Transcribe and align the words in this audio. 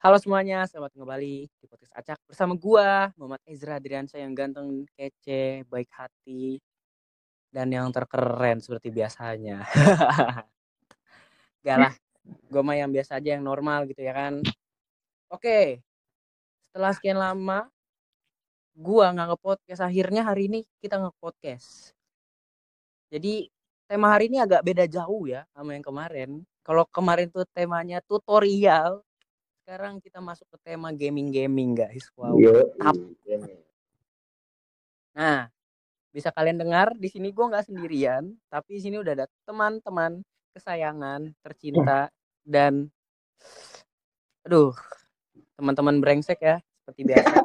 Halo 0.00 0.16
semuanya, 0.16 0.64
selamat 0.64 0.96
kembali 0.96 1.44
di 1.44 1.66
podcast 1.68 1.92
Acak 1.92 2.16
bersama 2.24 2.56
gua 2.56 3.12
Muhammad 3.20 3.44
Ezra 3.44 3.76
Adriansyah 3.76 4.24
yang 4.24 4.32
ganteng, 4.32 4.88
kece, 4.96 5.68
baik 5.68 5.92
hati 5.92 6.56
dan 7.52 7.68
yang 7.68 7.92
terkeren 7.92 8.64
seperti 8.64 8.88
biasanya. 8.88 9.60
Gak 11.68 11.76
lah, 11.76 11.92
gua 12.48 12.64
mah 12.64 12.80
yang 12.80 12.88
biasa 12.88 13.20
aja 13.20 13.36
yang 13.36 13.44
normal 13.44 13.92
gitu 13.92 14.00
ya 14.00 14.16
kan. 14.16 14.40
Oke, 15.28 15.84
setelah 16.72 16.96
sekian 16.96 17.20
lama 17.20 17.68
gua 18.72 19.12
nggak 19.12 19.36
nge-podcast 19.36 19.84
akhirnya 19.84 20.24
hari 20.24 20.48
ini 20.48 20.64
kita 20.80 20.96
nge-podcast. 20.96 21.92
Jadi 23.12 23.52
tema 23.84 24.16
hari 24.16 24.32
ini 24.32 24.40
agak 24.40 24.64
beda 24.64 24.88
jauh 24.88 25.28
ya 25.28 25.44
sama 25.52 25.76
yang 25.76 25.84
kemarin. 25.84 26.40
Kalau 26.64 26.88
kemarin 26.88 27.28
tuh 27.28 27.44
temanya 27.52 28.00
tutorial, 28.00 29.04
sekarang 29.60 30.00
kita 30.00 30.24
masuk 30.24 30.48
ke 30.48 30.72
tema 30.72 30.88
gaming-gaming 30.96 31.76
guys. 31.76 32.08
Wow. 32.16 32.40
Yo. 32.40 32.72
Nah, 35.12 35.52
bisa 36.08 36.32
kalian 36.32 36.56
dengar 36.56 36.96
di 36.96 37.12
sini 37.12 37.36
gue 37.36 37.44
nggak 37.44 37.68
sendirian, 37.68 38.32
tapi 38.48 38.80
di 38.80 38.80
sini 38.80 38.96
udah 38.96 39.12
ada 39.12 39.26
teman-teman 39.44 40.24
kesayangan, 40.56 41.36
tercinta 41.44 42.08
dan 42.48 42.88
aduh, 44.48 44.72
teman-teman 45.60 46.00
brengsek 46.00 46.40
ya 46.40 46.56
seperti 46.80 47.00
biasa. 47.12 47.36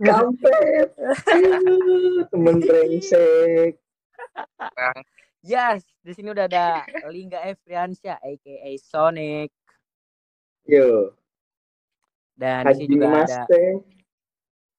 kampret. 0.00 0.90
Temen 2.32 2.56
brengsek. 2.64 3.76
Yes, 5.44 5.84
di 6.00 6.16
sini 6.16 6.32
udah 6.32 6.48
ada 6.48 6.88
Lingga 7.12 7.44
Efriansyah 7.44 8.16
aka 8.16 8.70
Sonic 8.80 9.52
Yo, 10.64 11.12
dan 12.32 12.64
di 12.72 12.88
sini 12.88 12.96
Haji 12.96 13.04
juga 13.04 13.06
ada 13.28 13.40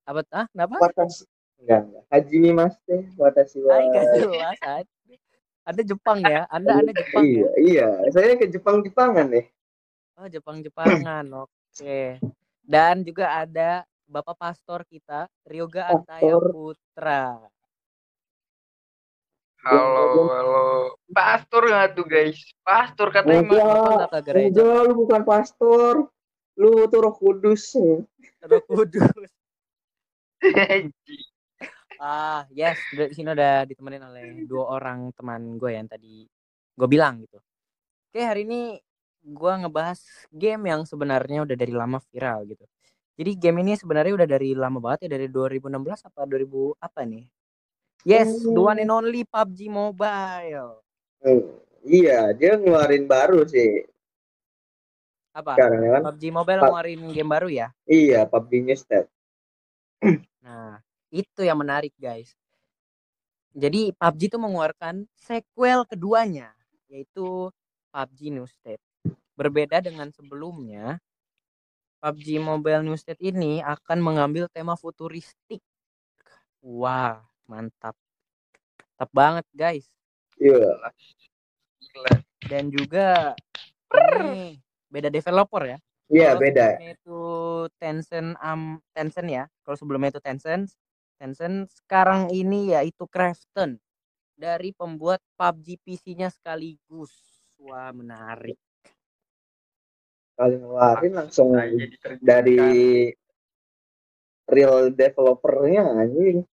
apa 0.06 0.22
ah 0.34 0.46
kenapa? 0.50 0.76
Watashi. 0.82 1.26
Enggak, 1.62 1.82
enggak. 1.86 2.04
Haji 2.10 2.40
Maste. 2.54 2.96
Watashi 3.18 3.58
wa. 3.62 3.78
Gak 3.78 4.06
jelas. 4.18 4.58
Ad. 4.62 4.88
Anda 5.66 5.82
Jepang 5.82 6.20
ya? 6.22 6.42
Anda 6.50 6.78
Anda 6.78 6.94
Jepang 6.94 7.26
Iya, 7.26 7.42
ya? 7.42 7.50
iya. 7.58 7.90
Saya 8.14 8.38
ke 8.38 8.46
Jepang-Jepangan 8.46 9.26
nih. 9.34 9.46
Oh, 10.22 10.30
Jepang-Jepangan. 10.30 11.26
Oke. 11.46 12.22
Dan 12.62 13.02
juga 13.02 13.34
ada 13.34 13.82
Bapak 14.06 14.38
Pastor 14.38 14.86
kita, 14.86 15.26
Ryoga 15.46 15.90
Antaya. 15.90 16.38
Putra. 16.38 17.50
Halo, 19.66 20.30
halo. 20.30 20.94
Pastor 21.10 21.66
nggak 21.66 21.98
tuh 21.98 22.06
guys? 22.06 22.38
Pastor 22.62 23.10
katanya 23.10 23.50
Enggak. 23.50 23.98
nggak 23.98 24.12
ke 24.14 24.20
gereja. 24.30 24.62
Enggak, 24.62 24.82
lu 24.86 24.94
bukan 24.94 25.22
pastor. 25.26 25.94
Lu 26.54 26.86
tuh 26.86 27.00
roh 27.02 27.16
kudus. 27.18 27.74
Roh 28.46 28.62
Kudus. 28.70 29.10
Ah, 31.96 32.44
yes. 32.52 32.76
Di 32.92 33.16
sini 33.16 33.32
udah 33.32 33.64
ditemenin 33.66 34.04
oleh 34.04 34.44
dua 34.44 34.78
orang 34.78 35.16
teman 35.16 35.56
gue 35.56 35.72
yang 35.74 35.88
tadi 35.88 36.28
gue 36.76 36.88
bilang 36.92 37.24
gitu. 37.24 37.40
Oke, 38.12 38.20
hari 38.20 38.44
ini 38.44 38.78
gue 39.24 39.54
ngebahas 39.64 40.04
game 40.28 40.76
yang 40.76 40.84
sebenarnya 40.84 41.48
udah 41.48 41.56
dari 41.56 41.72
lama 41.72 41.98
viral 42.12 42.46
gitu. 42.52 42.68
Jadi 43.16 43.32
game 43.40 43.64
ini 43.64 43.80
sebenarnya 43.80 44.12
udah 44.12 44.28
dari 44.28 44.52
lama 44.54 44.78
banget 44.84 45.08
ya 45.08 45.16
dari 45.16 45.32
2016 45.32 45.72
apa 46.12 46.28
2000 46.28 46.76
apa 46.84 47.02
nih? 47.08 47.26
Yes, 48.06 48.30
the 48.46 48.62
one 48.62 48.78
and 48.78 48.94
only 48.94 49.26
PUBG 49.26 49.66
Mobile. 49.66 50.86
Hmm, 51.26 51.42
iya, 51.82 52.30
dia 52.38 52.54
ngeluarin 52.54 53.10
baru 53.10 53.42
sih. 53.50 53.82
Apa? 55.34 55.58
Sekarang 55.58 55.82
ya 55.82 55.90
kan? 55.98 56.02
PUBG 56.08 56.24
Mobile 56.30 56.62
Pub- 56.62 56.70
ngeluarin 56.70 57.02
game 57.10 57.32
baru 57.34 57.50
ya? 57.50 57.68
Iya, 57.90 58.30
PUBG 58.30 58.52
New 58.62 58.78
State. 58.78 59.10
Nah, 60.46 60.80
itu 61.10 61.42
yang 61.42 61.58
menarik 61.58 61.98
guys. 61.98 62.38
Jadi 63.58 63.90
PUBG 63.98 64.22
itu 64.30 64.38
mengeluarkan 64.38 65.10
sequel 65.18 65.84
keduanya, 65.90 66.54
yaitu 66.86 67.50
PUBG 67.90 68.30
New 68.30 68.46
State. 68.46 68.80
Berbeda 69.34 69.82
dengan 69.82 70.14
sebelumnya, 70.14 71.02
PUBG 72.06 72.38
Mobile 72.38 72.86
New 72.86 72.96
State 72.96 73.20
ini 73.20 73.66
akan 73.66 73.98
mengambil 73.98 74.46
tema 74.54 74.78
futuristik. 74.78 75.60
Wah, 76.62 77.20
mantap. 77.48 77.96
Mantap 78.96 79.10
banget 79.12 79.46
guys. 79.56 79.88
Iya. 80.40 80.92
Dan 82.46 82.70
juga 82.70 83.34
ini 83.96 84.60
beda 84.92 85.10
developer 85.10 85.64
ya. 85.66 85.78
Iya, 86.06 86.38
Kalau 86.38 86.42
beda. 86.46 86.68
itu 86.86 87.22
Tencent 87.82 88.38
um, 88.38 88.78
Tencent 88.94 89.28
ya. 89.30 89.44
Kalau 89.66 89.78
sebelumnya 89.78 90.14
itu 90.14 90.22
Tencent, 90.22 90.70
Tencent 91.18 91.72
sekarang 91.74 92.30
ini 92.30 92.78
yaitu 92.78 93.10
Krafton 93.10 93.82
dari 94.38 94.76
pembuat 94.76 95.24
PUBG 95.40 95.82
PC-nya 95.82 96.30
sekaligus. 96.30 97.16
Wah, 97.58 97.90
menarik. 97.96 98.60
Kali 100.36 100.60
ngeluarin 100.60 101.14
langsung 101.16 101.56
terjadi. 101.56 102.20
dari 102.20 102.60
real 104.52 104.92
developernya 104.92 105.82
anjing. 106.06 106.44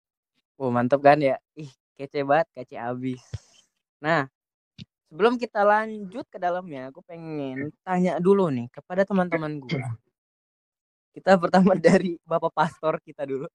Wah, 0.62 0.70
mantap 0.70 1.02
kan 1.02 1.18
ya? 1.18 1.42
Ih, 1.58 1.66
kece 1.98 2.22
banget, 2.22 2.46
kece 2.54 2.78
abis. 2.78 3.18
Nah, 3.98 4.30
sebelum 5.10 5.34
kita 5.34 5.66
lanjut 5.66 6.22
ke 6.30 6.38
dalamnya, 6.38 6.94
aku 6.94 7.02
pengen 7.02 7.74
tanya 7.82 8.22
dulu 8.22 8.46
nih 8.46 8.70
kepada 8.70 9.02
teman-teman 9.02 9.58
gue. 9.58 9.82
Kita 11.18 11.34
pertama 11.42 11.74
dari 11.74 12.14
Bapak 12.22 12.54
Pastor 12.54 13.02
kita 13.02 13.26
dulu. 13.26 13.50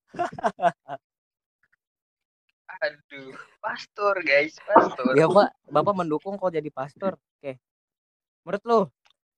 Aduh, 2.84 3.32
pastor 3.64 4.20
guys, 4.28 4.60
pastor. 4.68 5.16
Ya 5.16 5.32
Pak, 5.32 5.56
Bapak 5.72 5.96
mendukung 5.96 6.36
kok 6.36 6.52
jadi 6.52 6.68
pastor. 6.76 7.16
Oke. 7.40 7.56
Menurut 8.44 8.64
lo, 8.68 8.80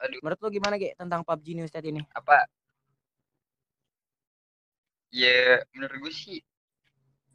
Aduh. 0.01 0.17
menurut 0.25 0.39
lo 0.41 0.49
gimana 0.49 0.73
Ge 0.81 0.97
tentang 0.97 1.21
PUBG 1.21 1.53
New 1.53 1.69
State 1.69 1.93
ini? 1.93 2.01
Apa? 2.17 2.49
Ya, 5.13 5.61
menurut 5.77 6.09
gue 6.09 6.13
sih 6.17 6.41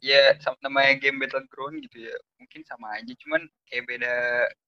ya 0.05 0.37
sama 0.37 0.53
namanya 0.61 1.01
game 1.01 1.17
battleground 1.17 1.81
gitu 1.81 2.05
ya. 2.05 2.15
Mungkin 2.37 2.61
sama 2.69 2.93
aja 3.01 3.09
cuman 3.25 3.49
kayak 3.65 3.83
beda 3.89 4.13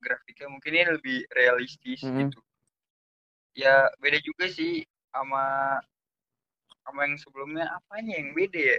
grafiknya. 0.01 0.47
Mungkin 0.49 0.71
ini 0.73 0.85
lebih 0.97 1.17
realistis 1.29 2.01
Mm-mm. 2.01 2.25
gitu. 2.25 2.41
Ya 3.53 3.85
beda 4.01 4.17
juga 4.25 4.49
sih 4.49 4.81
sama 5.13 5.77
sama 6.81 7.05
yang 7.05 7.21
sebelumnya. 7.21 7.69
Apanya 7.69 8.17
yang 8.17 8.33
beda 8.33 8.57
ya? 8.57 8.77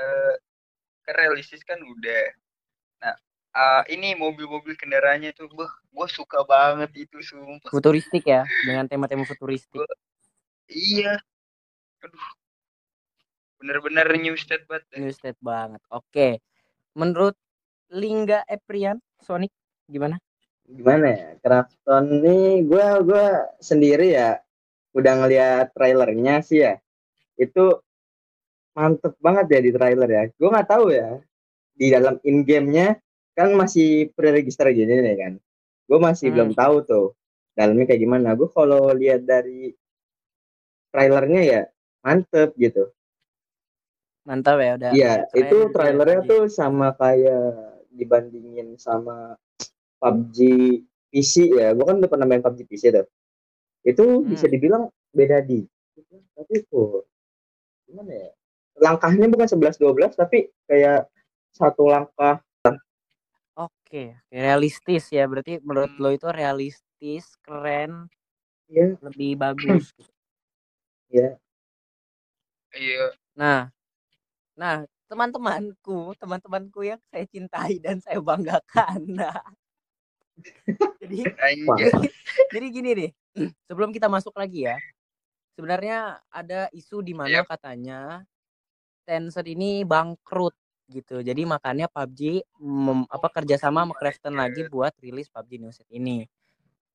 Eh 0.00 0.34
kan 1.04 1.14
realistis 1.20 1.60
kan 1.68 1.76
udah. 1.84 2.24
Nah 3.04 3.16
eh, 3.52 3.82
ini 3.92 4.16
mobil-mobil 4.16 4.72
kendaraannya 4.72 5.36
tuh 5.36 5.52
beh 5.52 5.68
gue 5.68 6.08
suka 6.08 6.48
banget 6.48 6.96
itu 6.96 7.20
sumpah. 7.20 7.68
Futuristik 7.68 8.24
ya, 8.24 8.48
dengan 8.64 8.88
tema-tema 8.88 9.28
futuristik. 9.28 9.84
iya. 10.72 11.20
Aduh 12.00 12.37
bener-bener 13.58 14.06
new 14.16 14.34
state 14.34 14.64
banget 14.64 14.84
dah. 14.88 14.98
New 15.02 15.12
State 15.12 15.40
banget. 15.42 15.82
Oke. 15.90 16.28
Menurut 16.94 17.34
Lingga 17.90 18.46
Eprian, 18.46 18.98
Sonic 19.18 19.50
gimana? 19.86 20.16
gimana 20.68 21.06
ya 21.16 21.28
Krafton 21.40 22.20
nih 22.20 22.60
gue 22.68 22.86
gua 23.08 23.48
sendiri 23.56 24.12
ya 24.12 24.36
udah 24.92 25.12
ngeliat 25.16 25.72
trailernya 25.72 26.44
sih 26.44 26.60
ya 26.60 26.76
itu 27.40 27.72
mantep 28.76 29.16
banget 29.16 29.48
ya 29.48 29.60
di 29.64 29.70
trailer 29.72 30.08
ya 30.12 30.22
gue 30.28 30.44
nggak 30.44 30.68
tahu 30.68 30.92
ya 30.92 31.24
di 31.72 31.88
dalam 31.88 32.20
in 32.20 32.44
gamenya 32.44 33.00
kan 33.32 33.48
masih 33.56 34.12
pre-register 34.12 34.68
gini 34.68 35.00
nih 35.00 35.16
kan 35.16 35.32
gue 35.88 35.98
masih 35.98 36.28
Hmm. 36.28 36.34
belum 36.36 36.50
tahu 36.52 36.76
tuh 36.84 37.06
dalamnya 37.56 37.88
kayak 37.88 38.04
gimana 38.04 38.36
gue 38.36 38.48
kalau 38.52 38.92
lihat 38.92 39.24
dari 39.24 39.72
trailernya 40.92 41.42
ya 41.48 41.60
mantep 42.04 42.52
gitu 42.60 42.92
Mantap 44.28 44.60
ya 44.60 44.76
udah. 44.76 44.90
Iya, 44.92 45.12
itu 45.32 45.56
trailernya 45.72 46.20
tuh 46.28 46.52
sama 46.52 46.92
kayak 46.92 47.80
dibandingin 47.88 48.76
sama 48.76 49.40
PUBG 49.96 50.36
PC 51.08 51.56
ya. 51.56 51.72
Gua 51.72 51.88
kan 51.88 51.96
udah 52.04 52.10
pernah 52.12 52.28
main 52.28 52.44
PUBG 52.44 52.68
PC 52.68 52.92
tuh. 52.92 53.08
Itu 53.88 54.04
Hmm. 54.04 54.28
bisa 54.28 54.44
dibilang 54.44 54.92
beda 55.16 55.40
di. 55.40 55.64
Tapi 56.36 56.54
kok 56.68 57.08
gimana 57.88 58.12
ya? 58.12 58.30
Langkahnya 58.78 59.26
bukan 59.32 59.48
11 59.48 59.80
12 59.80 60.12
tapi 60.12 60.52
kayak 60.68 61.08
satu 61.56 61.88
langkah 61.88 62.44
Oke, 63.58 64.14
realistis 64.30 65.10
ya. 65.10 65.26
Berarti 65.26 65.58
menurut 65.64 65.90
lo 65.98 66.14
itu 66.14 66.30
realistis, 66.30 67.34
keren, 67.42 68.06
ya 68.70 68.94
lebih 69.02 69.34
bagus. 69.34 69.90
gitu. 69.96 70.12
ya 71.18 71.40
iya 72.76 73.16
Nah, 73.32 73.72
nah 74.58 74.82
teman-temanku, 75.06 76.12
teman-temanku 76.18 76.84
yang 76.84 77.00
saya 77.08 77.24
cintai 77.24 77.78
dan 77.78 78.02
saya 78.02 78.18
banggakan. 78.18 79.00
Nah, 79.24 79.40
jadi. 81.02 81.18
Anjir. 81.42 81.90
jadi 82.54 82.66
gini 82.70 82.90
nih 82.94 83.10
sebelum 83.66 83.90
kita 83.90 84.06
masuk 84.06 84.34
lagi 84.38 84.70
ya 84.70 84.78
sebenarnya 85.58 86.22
ada 86.30 86.70
isu 86.70 87.02
di 87.02 87.10
mana 87.18 87.42
Yap. 87.42 87.50
katanya 87.50 88.22
Tencent 89.02 89.48
ini 89.48 89.82
bangkrut 89.82 90.54
gitu 90.86 91.20
jadi 91.20 91.42
makanya 91.42 91.90
PUBG 91.90 92.44
mem- 92.62 93.08
apa 93.10 93.28
kerjasama 93.34 93.82
sama 93.82 93.94
Krafton 93.98 94.38
lagi 94.38 94.64
buat 94.70 94.94
rilis 95.02 95.26
PUBG 95.26 95.58
New 95.58 95.72
Set 95.74 95.88
ini 95.90 96.22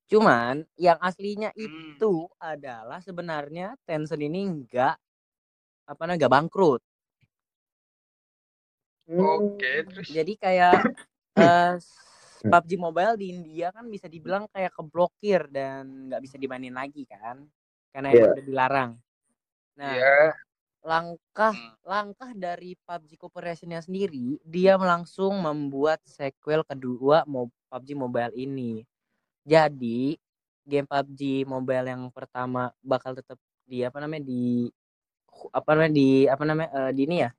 cuman 0.08 0.64
yang 0.80 0.96
aslinya 1.04 1.52
Hmm. 1.52 1.98
itu 2.00 2.32
adalah 2.40 3.04
sebenarnya 3.04 3.76
Tencent 3.84 4.24
ini 4.24 4.48
enggak 4.48 4.96
apa 5.84 6.02
namanya 6.08 6.16
enggak 6.24 6.34
bangkrut 6.40 6.82
Hmm. 9.04 9.20
Oke, 9.20 9.84
terus 9.84 10.08
jadi 10.08 10.34
kayak 10.40 10.80
eh, 11.36 11.76
PUBG 12.44 12.72
Mobile 12.80 13.16
di 13.20 13.26
India 13.36 13.72
kan 13.76 13.88
bisa 13.92 14.08
dibilang 14.08 14.48
kayak 14.52 14.72
keblokir 14.76 15.48
dan 15.52 16.08
nggak 16.12 16.22
bisa 16.24 16.36
dimainin 16.40 16.76
lagi 16.76 17.04
kan 17.08 17.44
karena 17.92 18.08
Iya. 18.12 18.16
emang 18.20 18.32
udah 18.36 18.46
dilarang. 18.48 18.92
Nah, 19.76 19.96
ya 19.98 20.18
langkah 20.84 21.56
Hmm. 21.56 21.76
langkah 21.88 22.30
dari 22.36 22.76
PUBG 22.76 23.16
Corporation-nya 23.16 23.80
sendiri, 23.80 24.36
dia 24.44 24.76
langsung 24.76 25.40
membuat 25.40 26.04
sequel 26.04 26.68
kedua 26.68 27.24
PUBG 27.24 27.96
Mobile 27.96 28.36
ini. 28.36 28.84
Jadi, 29.48 30.20
game 30.68 30.88
PUBG 30.88 31.48
Mobile 31.48 31.88
yang 31.88 32.04
pertama 32.12 32.72
bakal 32.84 33.16
tetap 33.16 33.40
di 33.64 33.84
apa 33.84 34.00
namanya 34.04 34.28
di 34.28 34.68
apa 35.56 35.70
namanya 35.74 35.94
di 35.96 36.10
apa 36.28 36.44
namanya 36.44 36.70
eh, 36.72 36.92
di 36.92 37.02
ini 37.08 37.18
ya 37.24 37.32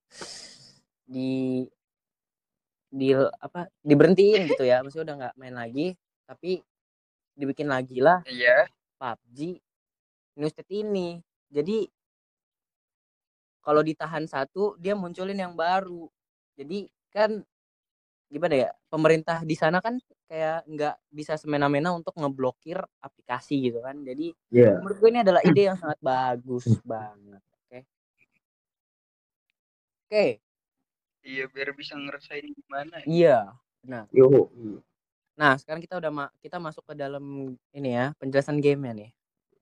di 1.04 1.64
di 2.94 3.10
apa 3.16 3.66
diberhentiin 3.82 4.54
gitu 4.54 4.62
ya. 4.62 4.80
Maksudnya 4.80 5.04
udah 5.10 5.16
nggak 5.24 5.34
main 5.38 5.54
lagi 5.58 5.86
tapi 6.24 6.62
dibikin 7.34 7.66
lagi 7.66 7.98
lah. 7.98 8.22
Iya. 8.30 8.70
PUBG 8.96 9.58
New 10.38 10.48
State 10.48 10.70
ini. 10.70 11.18
Jadi 11.50 11.86
kalau 13.64 13.80
ditahan 13.82 14.28
satu 14.30 14.78
dia 14.78 14.94
munculin 14.94 15.36
yang 15.36 15.58
baru. 15.58 16.06
Jadi 16.54 16.86
kan 17.10 17.42
gimana 18.30 18.54
ya 18.66 18.70
pemerintah 18.90 19.42
di 19.46 19.54
sana 19.54 19.78
kan 19.78 19.98
kayak 20.26 20.66
nggak 20.66 20.96
bisa 21.12 21.38
semena-mena 21.38 21.94
untuk 21.94 22.14
ngeblokir 22.14 22.78
aplikasi 23.02 23.70
gitu 23.70 23.82
kan. 23.82 23.98
Jadi 24.06 24.30
Iya. 24.54 24.78
menurut 24.78 24.96
gue 25.02 25.10
ini 25.10 25.20
adalah 25.26 25.42
ide 25.42 25.62
yang 25.74 25.78
sangat 25.78 25.98
bagus 25.98 26.78
banget 26.86 27.42
oke? 27.42 27.78
Oke 30.06 30.43
iya 31.24 31.44
biar 31.48 31.72
bisa 31.72 31.96
ngerasain 31.96 32.44
gimana 32.46 33.00
ya. 33.02 33.06
iya 33.08 33.38
benar 33.80 34.04
Yo. 34.12 34.28
nah 35.34 35.56
sekarang 35.58 35.80
kita 35.82 35.98
udah 35.98 36.12
ma- 36.12 36.34
kita 36.38 36.60
masuk 36.60 36.84
ke 36.86 36.94
dalam 36.94 37.56
ini 37.72 37.90
ya 37.90 38.12
penjelasan 38.20 38.60
gamenya 38.60 38.92
nih 38.94 39.10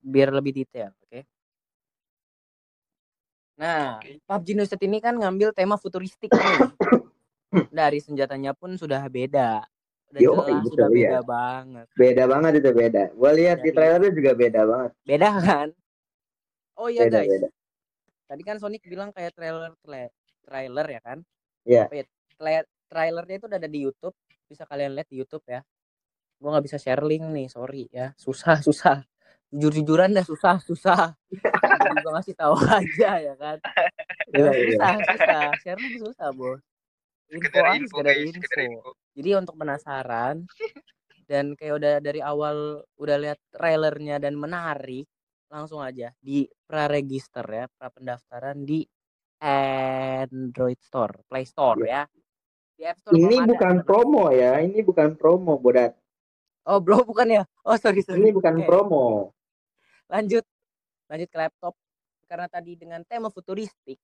biar 0.03 0.35
lebih 0.35 0.53
detail 0.53 0.91
oke 1.07 1.23
nah 3.57 4.03
Oke. 4.03 4.19
PUBG 4.27 4.49
New 4.59 4.67
State 4.67 4.85
ini 4.85 4.99
kan 4.99 5.15
ngambil 5.15 5.55
tema 5.55 5.79
futuristik 5.79 6.29
nih. 6.35 6.59
dari 7.73 8.01
senjatanya 8.01 8.57
pun 8.57 8.75
sudah 8.81 9.05
beda 9.13 9.61
udah 10.13 10.21
Yo, 10.21 10.33
jelas 10.37 10.45
betul, 10.61 10.71
sudah 10.77 10.89
beda 10.93 11.09
iya. 11.09 11.21
banget 11.25 11.87
Beda 11.93 12.25
banget 12.25 12.53
itu 12.61 12.71
beda. 12.73 13.03
Gua 13.13 13.31
lihat 13.37 13.61
di 13.61 13.71
trailernya 13.73 14.13
juga 14.13 14.33
beda 14.33 14.61
banget. 14.65 14.91
beda 15.05 15.29
kan 15.41 15.69
oh 16.77 16.89
iya 16.89 17.05
Beda 17.07 17.21
guys 17.21 17.31
beda. 17.33 17.49
tadi 18.29 18.43
kan 18.43 18.57
Sonic 18.57 18.83
bilang 18.89 19.13
kayak 19.13 19.33
trailer 19.37 19.73
tra- 19.85 20.13
trailer 20.43 20.87
ya 20.89 21.01
kan 21.05 21.19
Oh 21.67 21.95
iya, 21.95 22.05
tra- 22.39 22.69
trailernya 22.91 23.37
itu 23.39 23.47
udah 23.47 23.59
ada 23.59 23.71
di 23.71 23.81
YouTube 23.87 24.17
bisa 24.51 24.69
kalian 24.69 24.93
lihat 24.93 25.09
di 25.09 25.17
YouTube 25.23 25.45
ya. 25.49 25.65
Gua 26.37 26.59
nggak 26.59 26.65
bisa 26.69 26.77
share 26.77 27.01
link 27.07 27.25
nih 27.33 27.47
sorry 27.49 27.89
ya. 27.89 28.13
Susah 28.19 28.61
susah. 28.61 29.07
Jujur 29.53 29.73
jujuran 29.73 30.13
dah 30.13 30.25
susah 30.25 30.61
susah. 30.61 31.17
Gua 31.33 31.93
juga 31.97 32.11
ngasih 32.21 32.35
tahu 32.37 32.55
aja 32.83 33.11
ya 33.21 33.35
kan. 33.39 33.57
Iya, 34.33 34.51
iya. 34.53 34.65
susah 34.77 34.93
susah. 35.07 35.45
Share 35.63 35.81
link 35.81 35.97
susah 36.03 36.29
bos. 36.35 36.61
Info 37.33 37.49
sekedar 37.49 37.65
aja 37.65 37.77
info 37.81 37.97
sekedar 37.97 38.13
guys 38.13 38.29
info. 38.29 38.41
sekedar 38.45 38.61
info. 38.69 38.91
Jadi 39.17 39.31
untuk 39.41 39.55
penasaran 39.57 40.37
dan 41.31 41.45
kayak 41.57 41.75
udah 41.81 41.95
dari 42.05 42.21
awal 42.21 42.85
udah 43.01 43.17
lihat 43.17 43.39
trailernya 43.55 44.21
dan 44.21 44.37
menarik 44.37 45.09
langsung 45.49 45.81
aja 45.85 46.13
di 46.21 46.45
pra-register 46.69 47.45
ya 47.45 47.65
pra 47.77 47.89
pendaftaran 47.93 48.65
di 48.65 48.85
Android 49.43 50.79
Store 50.79 51.19
Play 51.27 51.43
Store 51.43 51.83
ya 51.83 52.07
di 52.79 52.87
App 52.87 52.99
Store 52.99 53.13
Ini 53.13 53.27
belum 53.27 53.43
ada. 53.43 53.51
bukan 53.53 53.75
promo 53.83 54.25
ya, 54.31 54.53
ini 54.59 54.81
bukan 54.81 55.15
promo, 55.15 55.59
Bodat. 55.59 55.93
oh 56.65 56.79
bro 56.79 57.03
bukan 57.03 57.27
ya 57.29 57.43
oh 57.67 57.75
sorry 57.75 58.01
sorry 58.01 58.23
Ini 58.23 58.31
bukan 58.31 58.55
Oke, 58.57 58.67
promo. 58.67 59.35
lanjut 60.07 60.47
lanjut 61.11 61.29
ke 61.29 61.39
laptop 61.39 61.75
karena 62.25 62.47
tadi 62.49 62.79
dengan 62.79 63.03
tema 63.03 63.29
futuristik 63.29 63.99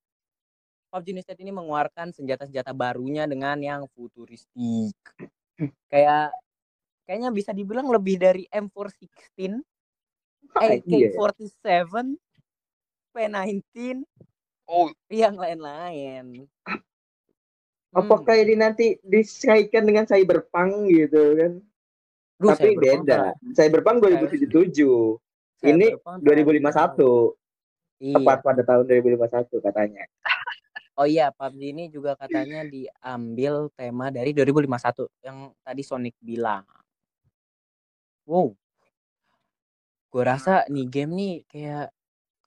PUBG 0.88 1.06
New 1.12 1.22
State 1.22 1.40
ini 1.40 1.52
mengeluarkan 1.52 2.10
senjata-senjata 2.10 2.72
barunya 2.72 3.24
dengan 3.24 3.56
yang 3.60 3.86
futuristik 3.92 4.96
kayak 5.86 6.32
kayaknya 7.04 7.30
bisa 7.30 7.52
dibilang 7.52 7.86
lebih 7.88 8.18
dari 8.18 8.44
M416 8.50 9.62
Ah, 10.56 10.64
iya. 10.80 11.12
AK47 11.12 12.16
P19 13.12 14.00
oh 14.68 14.92
yang 15.08 15.34
lain-lain 15.34 16.46
Hmm. 17.88 18.04
Apakah 18.04 18.36
ini 18.36 18.52
nanti 18.52 19.00
dikaitkan 19.00 19.88
dengan 19.88 20.04
cyberpunk 20.04 20.92
gitu 20.92 21.40
kan? 21.40 21.52
Duh, 22.36 22.52
Tapi 22.52 22.76
Cyberpunk 22.76 23.02
beda. 23.08 23.18
Cyberpunk 23.56 23.96
2077. 24.04 25.64
Ini 25.64 25.96
Cyberpunk 25.96 26.20
2051. 26.20 27.32
Iya. 27.98 28.14
Tepat 28.14 28.38
pada 28.44 28.62
tahun 28.62 28.84
2051 28.86 29.58
katanya. 29.64 30.04
Oh 30.98 31.06
iya, 31.06 31.30
PUBG 31.30 31.62
ini 31.72 31.84
juga 31.90 32.18
katanya 32.18 32.66
diambil 32.66 33.70
tema 33.74 34.10
dari 34.12 34.34
2051 34.34 35.08
yang 35.24 35.50
tadi 35.64 35.82
Sonic 35.82 36.14
bilang. 36.20 36.66
Wow. 38.28 38.52
Gue 40.12 40.22
rasa 40.26 40.68
nih 40.68 40.86
game 40.86 41.12
nih 41.16 41.34
kayak 41.48 41.88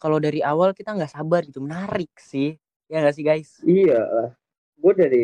kalau 0.01 0.17
dari 0.17 0.41
awal 0.41 0.73
kita 0.73 0.97
nggak 0.97 1.13
sabar 1.13 1.45
gitu, 1.45 1.61
menarik 1.61 2.09
sih. 2.17 2.57
Ya 2.89 3.05
nggak 3.05 3.15
sih 3.15 3.23
guys? 3.23 3.61
Iya. 3.61 4.33
Gue 4.81 4.93
dari 4.97 5.23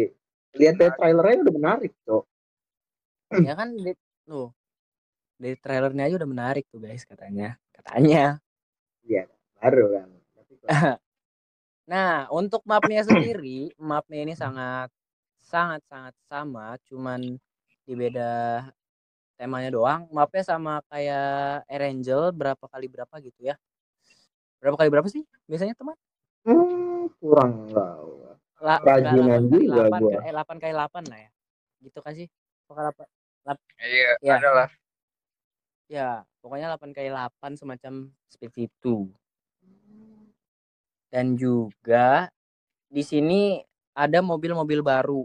lihat 0.54 0.78
dari 0.78 0.94
trailernya 0.94 1.50
udah 1.50 1.56
menarik 1.58 1.94
tuh. 2.06 2.24
ya 3.28 3.60
kan 3.60 3.76
di, 3.76 3.92
tuh 4.24 4.56
dari 5.36 5.60
trailernya 5.60 6.08
aja 6.08 6.16
udah 6.22 6.30
menarik 6.30 6.66
tuh 6.70 6.82
guys 6.82 7.06
katanya. 7.06 7.58
Katanya. 7.74 8.38
Baru 9.58 9.86
kan. 9.94 10.08
Nah, 11.88 12.28
untuk 12.36 12.68
mapnya 12.68 13.00
sendiri, 13.00 13.72
mapnya 13.80 14.20
ini 14.28 14.36
sangat 14.36 14.92
sangat 15.40 15.80
sangat 15.88 16.12
sama, 16.28 16.76
cuman 16.84 17.40
di 17.88 17.94
beda 17.96 18.68
temanya 19.40 19.72
doang. 19.72 20.04
Mapnya 20.12 20.44
sama 20.44 20.84
kayak 20.92 21.64
Erangel 21.72 22.36
berapa 22.36 22.60
kali 22.68 22.92
berapa 22.92 23.16
gitu 23.24 23.40
ya. 23.40 23.56
Berapa 24.58 24.76
kali 24.78 24.90
berapa 24.90 25.08
sih 25.10 25.24
biasanya 25.46 25.78
teman? 25.78 25.96
Hmm, 26.48 27.12
kurang 27.22 27.70
tahu. 27.70 28.26
La, 28.58 28.82
8 28.82 29.06
kali 29.06 29.66
juga 29.70 29.84
8, 29.86 30.02
gua. 30.02 30.20
eh 30.26 30.34
8 30.34 30.58
kali 30.58 30.74
8 30.74 31.04
lah 31.06 31.20
ya. 31.22 31.30
Gitu 31.86 32.00
kan 32.02 32.14
sih? 32.18 32.28
Pokoknya 32.66 32.92
8, 33.46 33.56
iya 33.86 34.12
Ya. 34.20 34.36
ada 34.42 34.50
lah 34.52 34.70
ya, 35.88 36.10
pokoknya 36.44 36.68
8 36.76 36.92
kali 36.92 37.10
8 37.10 37.56
semacam 37.56 37.94
seperti 38.28 38.68
itu. 38.68 39.08
Dan 41.08 41.40
juga 41.40 42.28
di 42.92 43.00
sini 43.04 43.64
ada 43.96 44.20
mobil-mobil 44.20 44.84
baru 44.84 45.24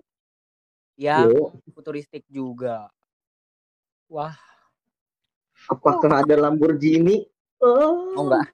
yang 0.95 1.35
Yo, 1.35 1.51
futuristik 1.75 2.23
juga. 2.31 2.87
Wah, 4.07 4.37
apakah 5.67 6.23
ada 6.23 6.37
Lamborghini? 6.39 7.27
Oh, 7.59 8.15
oh 8.15 8.23
enggak. 8.29 8.47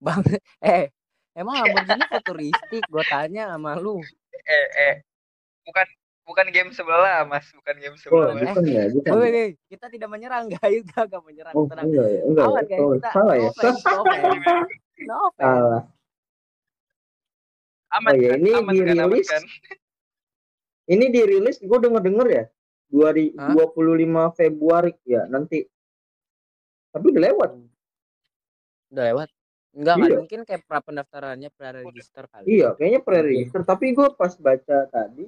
Bang, 0.00 0.24
eh, 0.64 0.88
emang 1.36 1.60
Lamborghini 1.60 2.04
futuristik? 2.08 2.82
Gue 2.88 3.04
tanya 3.04 3.52
sama 3.52 3.76
lu. 3.76 4.00
eh 4.40 4.66
eh 4.80 4.94
bukan 5.68 5.86
bukan 6.24 6.46
game 6.48 6.70
sebelah 6.72 7.28
mas 7.28 7.44
bukan 7.52 7.76
game 7.76 7.94
Oh, 7.94 8.00
sebelah 8.00 8.32
mas 8.32 8.48
bukan 8.56 8.64
ya, 8.64 8.82
bukan. 8.88 9.10
Woi, 9.12 9.20
ya. 9.20 9.30
woi, 9.30 9.48
kita 9.68 9.86
tidak 9.92 10.08
menyerang, 10.08 10.48
guys. 10.56 10.84
Gak 10.88 11.22
menyerang, 11.22 11.52
Oh, 11.52 11.68
tenang. 11.68 11.84
enggak 11.86 12.08
ya, 12.08 12.20
enggak. 12.24 12.44
Awan, 12.48 12.64
ya. 12.64 12.68
guys. 12.72 12.80
Oh, 12.80 12.92
Kita 12.96 13.10
salah 13.12 13.34
ya. 13.36 13.40
no 13.44 13.48
offense, 13.52 13.82
no 13.84 13.98
offense. 14.00 14.44
No 15.00 15.16
offense. 15.28 15.40
Salah. 15.40 15.82
aman 17.90 18.12
Oh 18.12 18.16
iya, 18.16 18.30
kan 18.30 18.38
ini 18.38 18.50
aman 18.54 18.60
kan 18.60 18.68
aman 18.70 18.74
dirilis 18.76 19.26
kan 19.26 19.44
Ini 20.86 21.04
dirilis 21.10 21.56
gue 21.58 21.78
denger 21.80 22.02
denger 22.02 22.26
ya 22.30 22.44
2025 22.90 24.38
Februari 24.38 24.92
ya 25.02 25.22
nanti. 25.26 25.62
Tapi 26.90 27.04
udah 27.06 27.22
lewat. 27.22 27.50
Udah 28.90 29.04
lewat. 29.10 29.28
Enggak 29.70 29.94
kan 30.02 30.08
Iya. 30.10 30.18
mungkin 30.18 30.40
kayak 30.42 30.62
pra 30.66 30.78
pendaftarannya 30.82 31.50
pra 31.54 31.70
register 31.70 32.26
kali. 32.26 32.46
Iya, 32.58 32.74
kayaknya 32.74 33.00
pre-register. 33.06 33.62
Tapi 33.62 33.94
gue 33.94 34.08
pas 34.18 34.34
baca 34.34 34.76
tadi, 34.90 35.24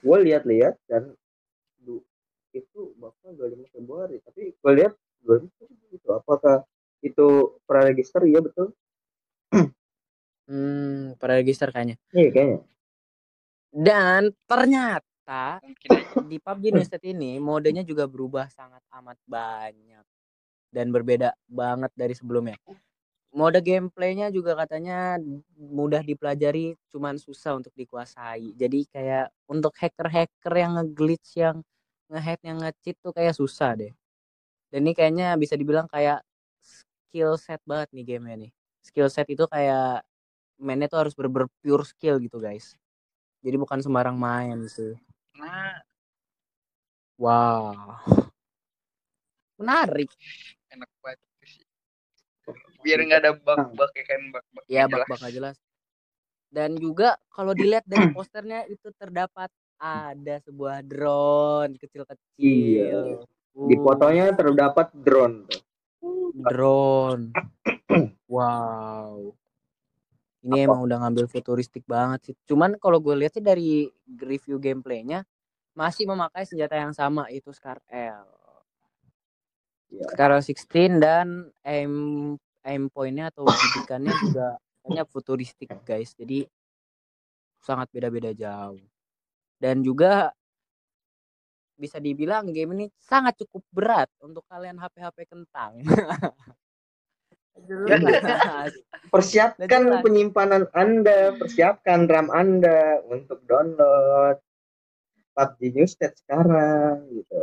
gue 0.00 0.18
lihat-lihat 0.24 0.74
dan 0.88 1.12
du- 1.78 2.04
itu 2.50 2.94
bakal 2.98 3.30
25 3.38 3.68
Februari 3.70 4.18
tapi 4.26 4.50
gue 4.58 4.72
lihat 4.74 4.90
20 5.22 5.70
gitu 5.94 6.08
apakah 6.10 6.66
itu 6.98 7.54
praregister 7.62 8.26
iya 8.26 8.42
betul 8.42 8.74
Hmm, 10.50 11.14
preregister 11.22 11.70
kayaknya. 11.70 11.94
iya 12.10 12.26
kayaknya 12.34 12.58
Dan 13.70 14.34
ternyata 14.50 15.62
di 16.26 16.36
PUBG 16.42 16.74
New 16.74 16.82
State 16.82 17.06
ini 17.06 17.38
modenya 17.38 17.86
juga 17.86 18.10
berubah 18.10 18.50
sangat 18.50 18.82
amat 18.98 19.14
banyak 19.30 20.02
dan 20.74 20.90
berbeda 20.90 21.38
banget 21.46 21.94
dari 21.94 22.18
sebelumnya. 22.18 22.58
Mode 23.30 23.62
gameplaynya 23.62 24.34
juga 24.34 24.58
katanya 24.58 25.14
mudah 25.54 26.02
dipelajari, 26.02 26.74
cuman 26.90 27.14
susah 27.14 27.54
untuk 27.62 27.70
dikuasai. 27.78 28.58
Jadi 28.58 28.90
kayak 28.90 29.30
untuk 29.46 29.70
hacker-hacker 29.78 30.54
yang 30.58 30.74
nge-glitch, 30.74 31.38
yang 31.38 31.62
nge-hack, 32.10 32.42
yang 32.42 32.58
nge-cheat 32.58 32.98
tuh 32.98 33.14
kayak 33.14 33.38
susah 33.38 33.78
deh. 33.78 33.94
Dan 34.74 34.82
ini 34.82 34.98
kayaknya 34.98 35.38
bisa 35.38 35.54
dibilang 35.54 35.86
kayak 35.86 36.26
skill 36.58 37.38
set 37.38 37.62
banget 37.62 37.90
nih 37.94 38.04
gamenya 38.18 38.36
nih. 38.46 38.52
Skill 38.82 39.06
set 39.06 39.30
itu 39.30 39.46
kayak 39.46 40.02
mainnya 40.58 40.90
tuh 40.90 41.06
harus 41.06 41.14
bener-bener 41.14 41.46
pure 41.62 41.86
skill 41.86 42.18
gitu 42.18 42.42
guys. 42.42 42.74
Jadi 43.46 43.56
bukan 43.56 43.78
sembarang 43.78 44.18
main 44.18 44.66
sih. 44.66 44.98
nah 45.38 45.78
Wow. 47.20 48.00
Menarik. 49.60 50.08
enak 50.72 50.88
banget 51.04 51.29
biar 52.80 52.98
nggak 53.04 53.20
ada 53.22 53.32
bug-bug 53.36 53.90
ya 53.94 54.04
kan 54.04 54.20
bug-bug 54.32 54.64
Ya 54.66 54.82
nggak 54.88 55.34
jelas. 55.34 55.56
Dan 56.50 56.74
juga 56.76 57.14
kalau 57.30 57.54
dilihat 57.54 57.86
dari 57.86 58.10
posternya 58.16 58.66
itu 58.66 58.90
terdapat 58.98 59.48
ada 59.80 60.36
sebuah 60.44 60.84
drone 60.84 61.78
kecil-kecil. 61.80 63.24
di 63.50 63.74
Uh, 63.76 63.82
fotonya 63.82 64.30
terdapat 64.30 64.94
drone 64.94 65.46
tuh. 65.50 65.62
drone. 66.46 67.34
Wow. 68.30 69.34
Ini 70.46 70.62
Apa? 70.62 70.66
emang 70.70 70.80
udah 70.86 70.96
ngambil 71.02 71.26
futuristik 71.26 71.82
banget 71.82 72.30
sih. 72.30 72.34
Cuman 72.46 72.78
kalau 72.78 73.02
gue 73.02 73.12
lihat 73.18 73.34
sih 73.34 73.42
dari 73.42 73.90
review 74.06 74.62
gameplaynya 74.62 75.26
masih 75.74 76.06
memakai 76.06 76.46
senjata 76.46 76.78
yang 76.78 76.94
sama 76.94 77.26
itu 77.28 77.50
Scar 77.50 77.82
L. 77.90 78.24
Iya. 79.90 80.06
Scar 80.14 80.30
L16 80.38 81.02
dan 81.02 81.50
aim 81.66 81.92
aim 82.66 82.92
pointnya 82.92 83.32
atau 83.32 83.48
bidikannya 83.48 84.12
juga 84.20 84.60
kayaknya 84.84 85.04
futuristik 85.08 85.70
guys. 85.84 86.12
Jadi 86.16 86.44
sangat 87.60 87.88
beda-beda 87.92 88.32
jauh. 88.32 88.80
Dan 89.60 89.84
juga 89.84 90.32
bisa 91.80 91.96
dibilang 91.96 92.52
game 92.52 92.76
ini 92.76 92.86
sangat 93.00 93.40
cukup 93.40 93.64
berat 93.72 94.10
untuk 94.20 94.44
kalian 94.48 94.76
HP-HP 94.76 95.28
kentang. 95.28 95.80
Persiapkan 99.12 99.82
Jelas. 99.84 100.00
penyimpanan 100.00 100.64
anda 100.72 101.36
persiapkan 101.36 102.08
RAM 102.08 102.32
anda 102.32 103.04
untuk 103.04 103.44
download 103.44 104.40
PUBG 105.36 105.76
New 105.76 105.84
State 105.84 106.16
sekarang 106.24 107.04
gitu 107.12 107.40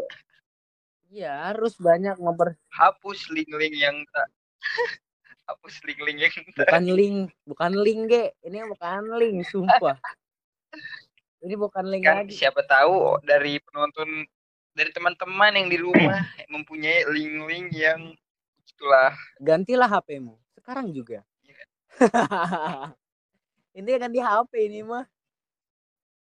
Iya, 1.08 1.54
harus 1.54 1.80
banyak 1.80 2.20
ngoper 2.20 2.60
hapus 2.68 3.32
link-link 3.32 3.78
yang 3.80 3.96
tak 4.12 4.28
hapus 5.48 5.80
link-link 5.88 6.20
yang 6.20 6.34
bukan 6.52 6.84
link, 6.92 7.18
bukan 7.48 7.72
link, 7.80 8.02
Ge. 8.12 8.26
Ini 8.44 8.68
bukan 8.68 9.04
link, 9.16 9.38
sumpah. 9.48 9.98
Ini 11.40 11.56
bukan 11.56 11.86
link 11.88 12.04
kan 12.04 12.28
lagi. 12.28 12.36
siapa 12.36 12.68
tahu 12.68 13.24
dari 13.24 13.64
penonton 13.64 14.28
dari 14.76 14.92
teman-teman 14.92 15.56
yang 15.56 15.68
di 15.72 15.78
rumah 15.80 16.20
mempunyai 16.54 17.08
link-link 17.08 17.72
yang 17.74 18.12
itulah 18.68 19.16
Gantilah 19.40 19.88
HP-mu. 19.88 20.36
Sekarang 20.54 20.92
juga. 20.92 21.24
ini 23.78 23.90
ganti 23.98 24.20
HP 24.22 24.52
ini 24.70 24.84
mah. 24.84 25.08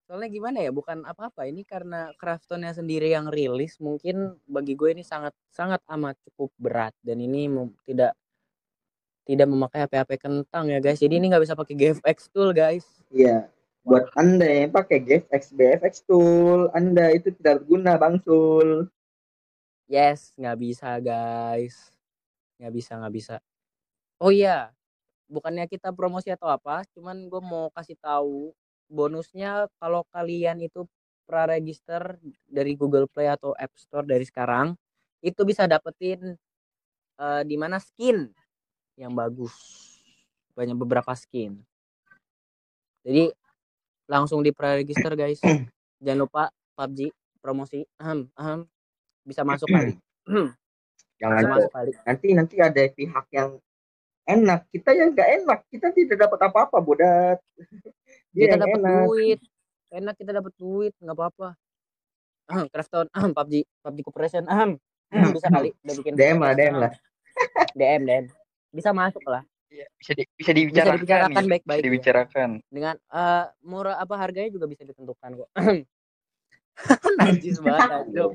Soalnya 0.05 0.29
gimana 0.29 0.61
ya, 0.61 0.69
bukan 0.69 1.01
apa-apa. 1.09 1.49
Ini 1.49 1.65
karena 1.65 2.13
Kraftonnya 2.21 2.77
sendiri 2.77 3.09
yang 3.09 3.33
rilis, 3.33 3.81
mungkin 3.81 4.37
bagi 4.45 4.77
gue 4.77 4.93
ini 4.93 5.01
sangat 5.01 5.33
sangat 5.49 5.81
amat 5.89 6.21
cukup 6.29 6.53
berat 6.61 6.93
dan 7.01 7.25
ini 7.25 7.49
tidak 7.89 8.13
tidak 9.25 9.49
memakai 9.49 9.89
HP-HP 9.89 10.11
kentang 10.21 10.69
ya 10.69 10.79
guys. 10.81 11.01
Jadi 11.01 11.17
ini 11.17 11.33
nggak 11.33 11.45
bisa 11.45 11.57
pakai 11.57 11.75
GFX 11.75 12.33
tool 12.33 12.53
guys. 12.53 12.85
iya 13.13 13.49
buat 13.85 14.09
anda 14.17 14.49
yang 14.49 14.73
pakai 14.73 15.05
GFX 15.05 15.53
BFX 15.53 16.09
tool 16.09 16.73
anda 16.73 17.13
itu 17.13 17.29
tidak 17.37 17.65
berguna 17.65 18.01
bang 18.01 18.17
Sul 18.25 18.89
Yes, 19.85 20.33
nggak 20.41 20.57
bisa 20.57 20.97
guys. 20.97 21.93
Nggak 22.57 22.73
bisa, 22.73 22.93
nggak 22.97 23.15
bisa. 23.15 23.37
Oh 24.17 24.33
iya, 24.33 24.73
bukannya 25.29 25.69
kita 25.69 25.93
promosi 25.93 26.33
atau 26.33 26.49
apa, 26.49 26.89
cuman 26.97 27.29
gue 27.29 27.43
mau 27.45 27.69
kasih 27.77 27.99
tahu 28.01 28.57
bonusnya 28.89 29.69
kalau 29.77 30.07
kalian 30.09 30.65
itu 30.65 30.89
praregister 31.29 32.17
dari 32.49 32.73
Google 32.77 33.09
Play 33.09 33.29
atau 33.29 33.53
App 33.57 33.73
Store 33.77 34.07
dari 34.09 34.25
sekarang, 34.25 34.73
itu 35.21 35.41
bisa 35.45 35.69
dapetin 35.69 36.37
eh, 37.21 37.43
di 37.45 37.57
mana 37.61 37.77
skin 37.81 38.33
yang 38.95 39.13
bagus. 39.15 39.55
Banyak 40.55 40.79
beberapa 40.79 41.11
skin. 41.19 41.59
Jadi 43.05 43.31
langsung 44.09 44.41
di 44.41 44.55
praregister 44.55 45.13
guys. 45.19 45.43
Jangan 46.03 46.21
lupa 46.25 46.43
PUBG 46.79 47.11
promosi. 47.43 47.85
Ahem, 48.01 48.31
ahem. 48.39 48.61
Bisa 49.25 49.43
masuk 49.43 49.69
kali. 49.69 49.97
jangan 51.21 51.41
Bisa 51.41 51.51
masuk 51.51 51.73
kali. 51.73 51.93
nanti 52.07 52.27
nanti 52.35 52.55
ada 52.59 52.83
pihak 52.91 53.27
yang 53.31 53.51
enak 54.25 54.67
kita 54.73 54.91
yang 54.97 55.13
nggak 55.13 55.31
enak 55.43 55.61
kita 55.69 55.93
tidak 55.93 56.17
dapat 56.27 56.41
apa-apa 56.49 56.77
bodat 56.81 57.39
Dia 58.35 58.51
kita 58.51 58.57
dapat 58.67 58.81
duit 58.83 59.41
enak 59.95 60.15
kita 60.19 60.31
dapat 60.35 60.53
duit 60.59 60.93
nggak 60.99 61.17
apa-apa 61.17 61.49
Ahem, 62.45 62.67
Crafton 62.69 63.09
ahem, 63.17 63.33
PUBG 63.33 63.65
PUBG 63.81 63.99
Corporation 64.05 64.45
ahem. 64.49 64.77
Bisa 65.37 65.49
kali 65.49 65.73
udah 65.73 65.95
bikin 65.97 66.13
DM 66.13 66.39
lah 66.43 66.53
DM 66.53 66.75
lah 66.77 66.93
DM 67.73 68.03
DM 68.05 68.25
bisa 68.75 68.91
masuk 68.91 69.23
lah 69.25 69.47
Iya, 69.75 69.91
bisa 69.99 70.13
di, 70.15 70.23
bisa 70.39 70.53
dibicarakan, 70.55 70.95
dibicarakan 71.03 71.43
nih. 71.43 71.51
baik-baik 71.51 71.67
Bisa 71.67 71.83
ya. 71.83 71.91
dibicarakan. 71.91 72.51
dengan 72.71 72.95
eh, 72.95 73.45
murah 73.67 73.97
apa 73.99 74.15
harganya 74.15 74.51
juga 74.55 74.71
bisa 74.71 74.87
ditentukan 74.87 75.31
kok 75.35 75.49
najis 77.19 77.59
banget 77.59 77.91
anjing. 77.91 78.35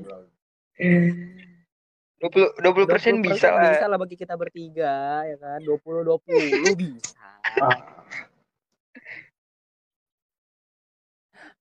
20 2.20 2.60
20 2.60 2.84
persen 2.92 3.12
20% 3.24 3.24
bisa 3.24 3.48
lah. 3.48 3.72
bisa 3.72 3.84
lah 3.88 3.96
bagi 3.96 4.16
kita 4.20 4.36
bertiga 4.36 5.24
ya 5.24 5.36
kan 5.40 5.60
20 5.64 5.80
20 5.80 6.76
bisa 6.76 7.24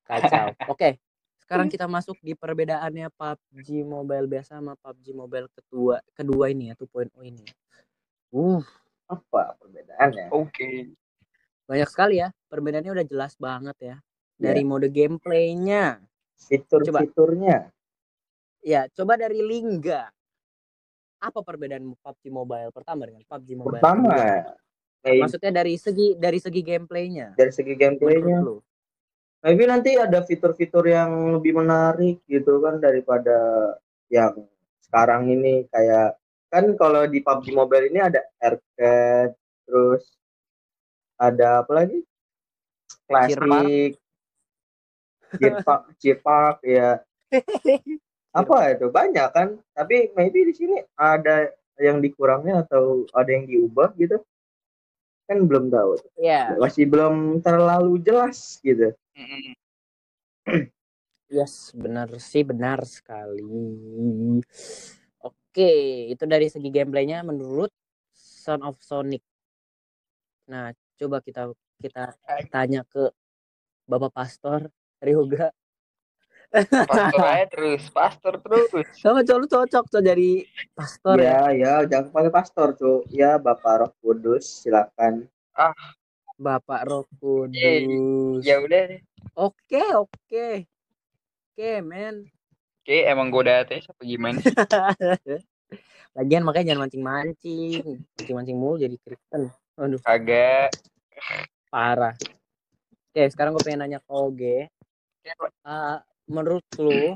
kacau 0.03 0.47
oke 0.67 0.89
sekarang 1.39 1.67
kita 1.71 1.87
masuk 1.87 2.19
di 2.19 2.35
perbedaannya 2.35 3.09
PUBG 3.15 3.81
Mobile 3.87 4.27
biasa 4.27 4.59
sama 4.59 4.75
PUBG 4.77 5.15
Mobile 5.15 5.47
kedua 5.55 6.03
kedua 6.11 6.45
ini 6.51 6.69
ya 6.69 6.75
2.0 6.75 7.09
ini 7.23 7.45
uh 8.35 8.63
apa 9.09 9.57
perbedaannya? 9.57 10.29
Oke. 10.29 10.93
banyak 11.69 11.85
sekali 11.85 12.17
ya 12.17 12.33
perbedaannya 12.49 12.89
udah 12.89 13.05
jelas 13.05 13.37
banget 13.37 13.77
ya 13.77 13.95
dari 14.39 14.63
mode 14.63 14.89
gameplaynya. 14.89 16.01
Fitur-fiturnya. 16.39 17.69
Ya 18.63 18.87
coba 18.95 19.19
dari 19.19 19.43
Lingga. 19.43 20.07
Apa 21.19 21.43
perbedaan 21.43 21.83
PUBG 21.99 22.31
Mobile? 22.31 22.71
Pertama 22.71 23.03
dengan 23.03 23.27
PUBG 23.27 23.49
Mobile. 23.59 23.83
Pertama 23.83 24.15
kedua? 24.15 24.55
kayak 24.99 25.19
maksudnya 25.23 25.51
dari 25.51 25.75
segi 25.75 26.07
dari 26.15 26.39
segi 26.39 26.61
gameplaynya. 26.63 27.27
Dari 27.35 27.51
segi 27.51 27.73
gameplaynya. 27.75 28.39
Maybe 29.39 29.63
nanti 29.67 29.95
ada 29.95 30.19
fitur-fitur 30.23 30.83
yang 30.83 31.39
lebih 31.39 31.55
menarik 31.55 32.19
gitu 32.27 32.59
kan 32.59 32.79
daripada 32.83 33.35
yang 34.11 34.35
sekarang 34.83 35.31
ini 35.31 35.63
kayak 35.71 36.19
kan 36.49 36.65
kalau 36.75 37.05
di 37.05 37.21
PUBG 37.21 37.53
Mobile 37.53 37.93
ini 37.93 37.99
ada 38.01 38.21
arcade 38.41 39.37
terus 39.69 40.03
ada 41.15 41.61
apa 41.61 41.71
lagi? 41.71 42.01
Classic. 43.05 43.93
Jepak, 45.29 45.93
Jepak 46.01 46.57
ya 46.65 47.05
apa 48.33 48.57
itu? 48.73 48.85
Banyak 48.89 49.29
kan? 49.33 49.47
Tapi 49.73 50.13
maybe 50.13 50.49
di 50.49 50.53
sini 50.53 50.77
ada 50.97 51.49
yang 51.79 52.03
dikurangnya 52.03 52.65
atau 52.67 53.07
ada 53.15 53.29
yang 53.29 53.45
diubah 53.49 53.93
gitu? 53.97 54.21
Kan 55.29 55.45
belum 55.45 55.69
tahu. 55.69 56.01
Ya 56.17 56.57
masih 56.57 56.89
belum 56.89 57.41
terlalu 57.41 58.01
jelas 58.01 58.57
gitu. 58.61 58.93
Yes, 61.29 61.69
benar 61.77 62.09
sih, 62.17 62.41
benar 62.41 62.81
sekali. 62.89 63.45
Oke, 65.49 65.65
itu 66.13 66.23
dari 66.29 66.45
segi 66.45 66.69
gameplaynya 66.69 67.25
menurut 67.25 67.73
Son 68.13 68.61
of 68.61 68.77
Sonic. 68.85 69.25
Nah, 70.45 70.69
coba 70.93 71.25
kita 71.25 71.49
kita 71.81 72.13
tanya 72.53 72.85
ke 72.85 73.09
Bapak 73.89 74.13
Pastor 74.13 74.69
Ryoga. 75.01 75.49
pastor 76.85 77.21
aja 77.25 77.45
terus 77.53 77.83
pastor 77.89 78.33
terus 78.41 78.69
Sama 78.93 79.21
cowok 79.25 79.39
lu 79.41 79.47
cocok 79.49 79.85
tuh 79.89 80.01
jadi 80.01 80.45
pastor 80.77 81.17
ya. 81.17 81.49
ya 81.49 81.53
ya 81.53 81.73
jangan 81.85 82.09
panggil 82.09 82.33
pastor 82.33 82.67
tuh 82.73 83.05
ya 83.09 83.37
bapak 83.37 83.85
roh 83.85 83.91
kudus 84.01 84.65
silakan 84.65 85.29
Bapak 86.39 86.87
Roh 86.87 87.03
Eh, 87.51 87.83
Kudus. 87.83 88.47
ya 88.47 88.63
udah 88.63 88.95
deh 88.95 89.01
Oke, 89.35 89.83
oke. 89.93 90.47
Oke, 91.51 91.71
men. 91.83 92.23
Oke 92.89 92.97
emang 93.05 93.29
goda 93.29 93.61
teh 93.69 93.85
apa 93.85 94.01
gimana 94.01 94.41
Lagian 96.17 96.41
makanya 96.41 96.73
jangan 96.73 96.89
mancing-mancing. 96.89 98.01
Mancing-mancing 98.17 98.57
mulu 98.57 98.81
jadi 98.81 98.97
Kristen. 98.97 99.53
Aduh, 99.77 100.01
agak 100.01 100.73
parah. 101.69 102.17
Oke, 103.13 103.29
sekarang 103.29 103.53
gue 103.53 103.61
pengen 103.61 103.85
nanya 103.85 104.01
ke 104.01 104.09
Oge. 104.09 104.73
Uh, 105.61 106.01
menurut 106.25 106.65
lu 106.81 107.13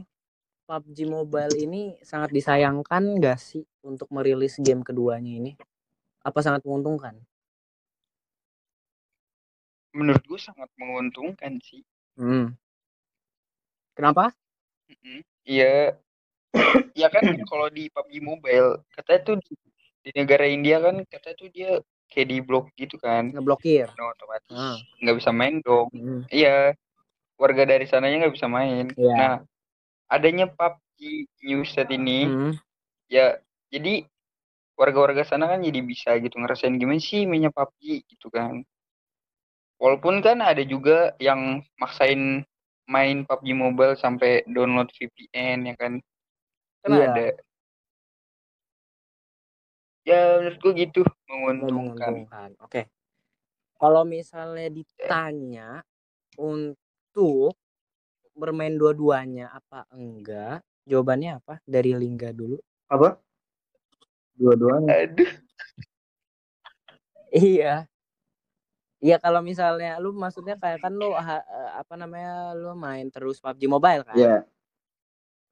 PUBG 0.69 1.09
Mobile 1.09 1.57
ini 1.57 1.97
sangat 2.05 2.29
disayangkan 2.29 3.17
gak 3.17 3.41
sih 3.41 3.65
untuk 3.81 4.13
merilis 4.13 4.61
game 4.61 4.85
keduanya 4.85 5.41
ini? 5.41 5.57
Apa 6.21 6.45
sangat 6.45 6.61
menguntungkan? 6.61 7.17
menurut 9.93 10.23
gue 10.25 10.41
sangat 10.41 10.69
menguntungkan 10.75 11.61
sih 11.61 11.85
Hmm. 12.13 12.53
Kenapa? 13.97 14.29
Mm-mm. 14.85 15.25
Iya, 15.43 15.99
ya 16.95 17.07
kan 17.11 17.23
kalau 17.43 17.67
di 17.67 17.91
PUBG 17.91 18.13
Mobile 18.23 18.79
katanya 18.95 19.21
tuh 19.27 19.35
di, 19.43 19.53
di 20.03 20.09
negara 20.15 20.47
India 20.47 20.79
kan 20.79 21.03
katanya 21.03 21.35
tuh 21.35 21.49
dia 21.51 21.69
kayak 22.07 22.27
di 22.29 22.37
blok 22.39 22.69
gitu 22.77 22.95
kan, 22.95 23.33
Ngeblokir. 23.33 23.89
nah, 23.97 24.13
otomatis 24.13 24.51
Ah. 24.53 24.77
nggak 25.03 25.15
bisa 25.19 25.31
main 25.33 25.59
dong. 25.59 25.89
Hmm. 25.91 26.21
Iya, 26.29 26.77
warga 27.35 27.63
dari 27.65 27.83
sananya 27.89 28.23
nggak 28.23 28.35
bisa 28.39 28.47
main. 28.47 28.85
Iya. 28.95 29.15
Nah, 29.17 29.35
adanya 30.07 30.45
PUBG 30.47 30.99
New 31.43 31.65
Set 31.67 31.89
ini, 31.91 32.29
Hmm. 32.29 32.53
ya 33.11 33.35
jadi 33.67 34.05
warga-warga 34.79 35.25
sana 35.27 35.49
kan 35.49 35.59
jadi 35.59 35.81
bisa 35.83 36.15
gitu 36.23 36.39
ngerasain 36.39 36.77
gimana 36.77 37.01
sih 37.03 37.25
mainnya 37.27 37.51
PUBG 37.51 38.05
gitu 38.07 38.31
kan. 38.31 38.63
Walaupun 39.75 40.23
kan 40.23 40.39
ada 40.39 40.63
juga 40.63 41.11
yang 41.19 41.59
maksain 41.75 42.45
main 42.85 43.23
PUBG 43.23 43.47
Mobile 43.55 43.95
sampai 43.95 44.43
download 44.45 44.91
VPN 44.91 45.71
ya 45.71 45.75
kan. 45.79 45.93
Kan 46.83 46.91
Iya. 46.91 47.07
ada. 47.09 47.27
Ya 50.03 50.19
menurut 50.35 50.57
gue 50.59 50.73
gitu 50.83 51.01
menguntungkan. 51.31 51.71
menguntungkan. 51.71 52.49
Oke. 52.59 52.91
Kalau 53.79 54.03
misalnya 54.03 54.67
ditanya 54.67 55.69
untuk 56.35 57.55
bermain 58.35 58.75
dua-duanya 58.75 59.47
apa 59.51 59.87
enggak? 59.95 60.59
Jawabannya 60.83 61.39
apa? 61.39 61.63
Dari 61.63 61.95
Lingga 61.95 62.35
dulu. 62.35 62.59
apa 62.91 63.17
dua-duanya 64.35 65.07
Aduh. 65.07 65.31
Iya. 67.33 67.87
Iya 69.03 69.19
kalau 69.19 69.43
misalnya 69.43 69.99
lu 69.99 70.15
maksudnya 70.15 70.55
kayak 70.55 70.79
kan 70.79 70.95
lu 70.95 71.11
ha- 71.11 71.43
eh, 71.43 71.71
apa 71.83 71.93
namanya 71.99 72.55
lu 72.55 72.71
main 72.71 73.11
terus 73.11 73.43
PUBG 73.43 73.67
Mobile 73.67 74.07
kan? 74.07 74.15
ya 74.15 74.35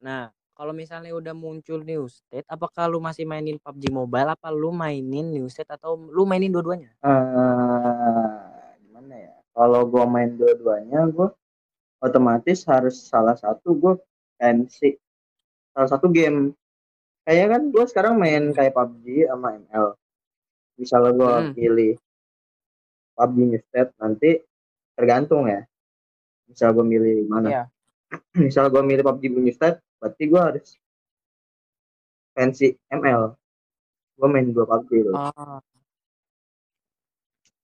Nah, 0.02 0.32
kalau 0.56 0.72
misalnya 0.72 1.12
udah 1.12 1.36
muncul 1.36 1.84
new 1.84 2.08
state, 2.08 2.48
apakah 2.48 2.88
lu 2.88 2.98
masih 2.98 3.28
mainin 3.28 3.60
PUBG 3.60 3.92
Mobile 3.92 4.32
apa 4.32 4.48
lu 4.48 4.72
mainin 4.72 5.28
new 5.30 5.46
state 5.52 5.68
atau 5.68 5.94
lu 6.00 6.24
mainin 6.24 6.48
dua-duanya? 6.48 6.96
eh 7.02 8.40
gimana 8.80 9.14
ya 9.20 9.34
kalau 9.52 9.82
gua 9.84 10.04
main 10.08 10.32
dua-duanya 10.32 11.02
gua 11.12 11.28
otomatis 12.00 12.62
harus 12.64 12.94
salah 13.04 13.36
satu 13.36 13.74
gua 13.76 13.94
MC 14.40 14.96
salah 15.76 15.88
satu 15.92 16.06
game 16.08 16.54
kayaknya 17.26 17.46
kan 17.58 17.62
gua 17.68 17.84
sekarang 17.90 18.14
main 18.16 18.54
kayak 18.54 18.72
PUBG 18.72 19.28
sama 19.28 19.60
ML 19.60 19.86
misalnya 20.78 21.10
gua 21.12 21.32
Hmm. 21.42 21.52
pilih 21.52 21.94
PUBG 23.22 23.38
Newsted 23.48 23.88
nanti 23.96 24.30
tergantung 24.92 25.46
ya 25.46 25.62
misal 26.44 26.74
gua 26.74 26.82
milih 26.82 27.24
mana 27.26 27.48
Iya. 27.48 27.62
misal 28.44 28.66
gua 28.68 28.82
milih 28.82 29.02
PUBG 29.02 29.22
Newsted 29.30 29.78
berarti 29.96 30.22
gua 30.26 30.42
harus 30.50 30.76
fancy 32.32 32.74
ML 32.88 33.32
gua 34.16 34.28
main 34.28 34.48
dua 34.48 34.66
PUBG 34.66 34.90
loh 35.06 35.16
Ah. 35.32 35.62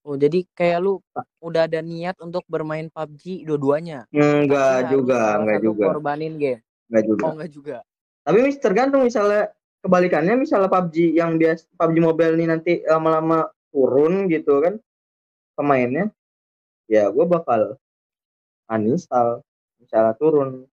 Oh, 0.03 0.17
jadi 0.17 0.41
kayak 0.57 0.79
lu 0.81 1.05
udah 1.39 1.69
ada 1.69 1.85
niat 1.85 2.17
untuk 2.19 2.41
bermain 2.49 2.89
PUBG 2.89 3.45
dua-duanya. 3.45 4.09
enggak 4.09 4.89
juga 4.89 5.37
enggak 5.37 5.61
juga 5.61 5.85
korbanin 5.93 6.41
game. 6.41 6.65
enggak 6.89 7.05
juga 7.05 7.23
Oh, 7.23 7.33
enggak 7.37 7.51
juga. 7.53 7.77
Tapi 8.25 8.39
mis 8.41 8.57
tergantung 8.57 9.05
misalnya 9.05 9.53
kebalikannya 9.79 10.33
misalnya 10.39 10.73
PUBG 10.73 11.13
yang 11.13 11.37
biasa 11.37 11.69
PUBG 11.77 11.97
Mobile 12.01 12.35
ini 12.41 12.47
nanti 12.49 12.73
lama-lama 12.83 13.53
turun 13.69 14.33
gitu 14.33 14.65
kan 14.65 14.81
pemainnya 15.59 16.15
ya 16.87 17.11
gue 17.11 17.27
bakal 17.27 17.75
uninstall 18.71 19.43
misalnya 19.83 20.15
turun 20.15 20.71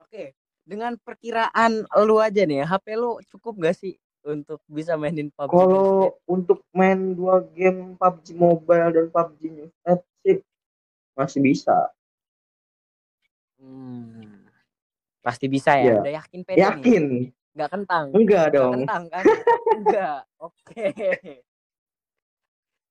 Oke, 0.00 0.30
dengan 0.62 0.94
perkiraan 1.02 1.82
lu 2.06 2.22
aja 2.22 2.46
nih, 2.46 2.62
ya, 2.62 2.66
HP 2.70 2.94
lu 2.94 3.18
cukup 3.34 3.58
gak 3.58 3.74
sih 3.74 3.98
untuk 4.22 4.62
bisa 4.70 4.94
mainin 4.96 5.28
PUBG? 5.34 5.50
kalau 5.50 6.16
untuk 6.24 6.62
main 6.72 7.12
dua 7.12 7.42
game 7.52 7.98
PUBG 8.00 8.32
Mobile 8.32 8.88
dan 8.94 9.06
PUBG 9.12 9.40
New 9.52 9.68
sih 10.24 10.40
masih 11.12 11.40
bisa 11.44 11.92
Hmm. 13.64 14.44
Pasti 15.24 15.48
bisa 15.48 15.72
ya. 15.80 15.84
Iya. 15.88 15.96
Udah 16.04 16.14
yakin 16.20 16.40
pede 16.44 16.56
nih. 16.56 16.64
yakin 16.68 17.04
Gak 17.54 17.70
kentang. 17.72 18.06
enggak 18.12 18.44
Gak 18.44 18.54
dong 18.54 18.72
kentang 18.76 19.02
kan? 19.08 19.24
Enggak. 19.72 20.20
Oke. 20.36 20.84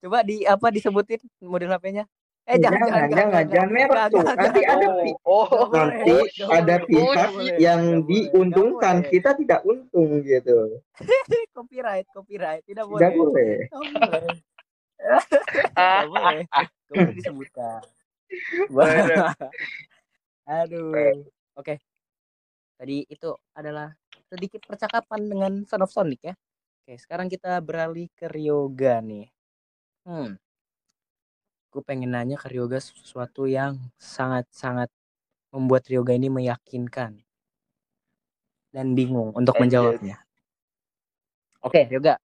Coba 0.04 0.20
di 0.20 0.44
apa 0.44 0.68
disebutin 0.76 1.24
model 1.40 1.80
HP-nya? 1.80 2.04
Eh 2.44 2.60
jangan 2.60 2.92
jangan 2.92 3.08
jangan 3.08 3.48
jangan 3.48 3.72
merek 3.72 3.88
Jangan, 3.88 4.12
tuh 4.12 4.20
jangan, 4.20 4.36
nanti 4.36 4.68
ada 4.68 4.84
Oh, 5.24 5.48
Nggak 5.48 5.72
boleh, 5.72 5.96
nanti 5.96 6.44
ada 6.44 6.76
pihak 6.84 7.08
nggak 7.08 7.32
boleh, 7.32 7.56
yang 7.56 8.04
diuntungkan 8.04 9.00
kita 9.08 9.32
tidak 9.40 9.64
untung 9.64 10.20
gitu 10.28 10.84
copyright, 11.56 12.04
copyright. 12.12 12.68
Tidak 12.68 12.84
boleh. 12.84 13.00
tidak 13.00 13.16
boleh 13.16 13.64
Nggak 13.72 14.12
boleh. 16.12 16.44
Boleh 16.92 17.16
disebutkan. 17.24 17.80
Aduh. 20.44 21.24
Oke. 21.56 21.80
Tadi 22.76 23.08
itu 23.08 23.32
adalah 23.56 23.88
sedikit 24.28 24.68
percakapan 24.68 25.32
dengan 25.32 25.64
Son 25.64 25.80
of 25.80 25.96
Sonic 25.96 26.28
ya. 26.28 26.36
Oke, 26.84 27.00
sekarang 27.00 27.32
kita 27.32 27.56
beralih 27.64 28.12
ke 28.12 28.28
Ryoga 28.28 29.00
nih. 29.00 29.32
Hmm. 30.04 30.36
Gue 31.72 31.82
pengen 31.82 32.14
nanya 32.14 32.38
ke 32.38 32.52
Ryoga 32.52 32.78
sesuatu 32.78 33.48
yang 33.50 33.80
sangat-sangat 33.98 34.92
membuat 35.50 35.88
Ryoga 35.90 36.14
ini 36.14 36.30
meyakinkan 36.30 37.24
dan 38.74 38.88
bingung 38.94 39.32
untuk 39.34 39.58
menjawabnya. 39.58 40.22
Oke, 41.64 41.88
Ryoga, 41.88 42.20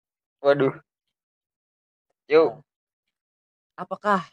waduh. 0.41 0.77
Yuk, 2.31 2.65
apakah 3.77 4.25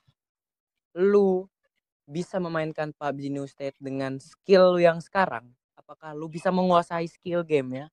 lu 0.95 1.49
bisa 2.07 2.37
memainkan 2.39 2.91
PUBG 2.95 3.31
New 3.31 3.47
State 3.47 3.77
dengan 3.79 4.19
skill 4.19 4.75
lu 4.75 4.79
yang 4.83 4.99
sekarang? 4.99 5.51
Apakah 5.75 6.13
lu 6.15 6.27
bisa 6.31 6.51
menguasai 6.53 7.07
skill 7.09 7.41
game 7.43 7.83
ya? 7.83 7.87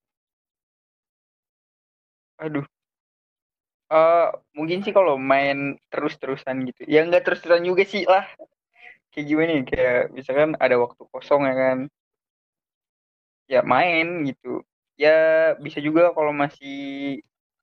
aduh. 2.39 2.67
Eh, 3.89 4.27
mungkin 4.53 4.85
sih 4.85 4.93
kalau 4.93 5.17
main 5.17 5.81
terus-terusan 5.89 6.57
gitu. 6.69 6.85
Ya 6.85 7.01
nggak 7.09 7.25
terus-terusan 7.25 7.65
juga 7.65 7.83
sih 7.89 8.05
lah. 8.05 8.29
Kayak 9.13 9.27
gimana 9.31 9.51
ya? 9.57 9.63
Kayak 9.65 9.99
misalkan 10.13 10.51
ada 10.61 10.77
waktu 10.77 11.03
kosong 11.09 11.43
ya 11.49 11.55
kan. 11.57 11.79
Ya 13.49 13.61
main 13.65 14.29
gitu. 14.29 14.61
Ya 15.01 15.11
bisa 15.65 15.81
juga 15.81 16.13
kalau 16.13 16.37
masih 16.37 16.77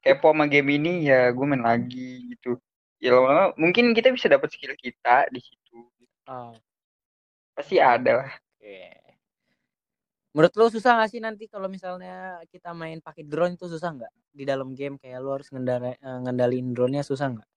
kepo 0.02 0.34
sama 0.34 0.50
game 0.50 0.82
ini 0.82 1.06
ya 1.10 1.30
gue 1.30 1.46
main 1.46 1.62
lagi 1.62 2.34
gitu. 2.34 2.58
Ya 2.98 3.14
lama-lama 3.14 3.54
mungkin 3.62 3.94
kita 3.94 4.10
bisa 4.10 4.26
dapat 4.26 4.50
skill 4.50 4.74
kita 4.82 5.30
di 5.30 5.40
situ. 5.46 5.78
Oh, 6.26 6.58
Pasti 7.54 7.78
ada 7.78 8.26
lah. 8.26 8.32
Oke. 8.58 9.05
Menurut 10.36 10.52
lu 10.60 10.68
susah 10.68 11.00
gak 11.00 11.16
sih 11.16 11.24
nanti 11.24 11.48
kalau 11.48 11.72
misalnya 11.72 12.44
kita 12.52 12.76
main 12.76 13.00
pakai 13.00 13.24
drone 13.24 13.56
itu 13.56 13.72
susah 13.72 13.96
nggak 13.96 14.12
di 14.36 14.44
dalam 14.44 14.76
game 14.76 15.00
kayak 15.00 15.24
lu 15.24 15.32
harus 15.32 15.48
ngendara, 15.48 15.96
eh, 15.96 16.20
ngendaliin 16.28 16.76
drone-nya 16.76 17.08
susah 17.08 17.40
nggak? 17.40 17.50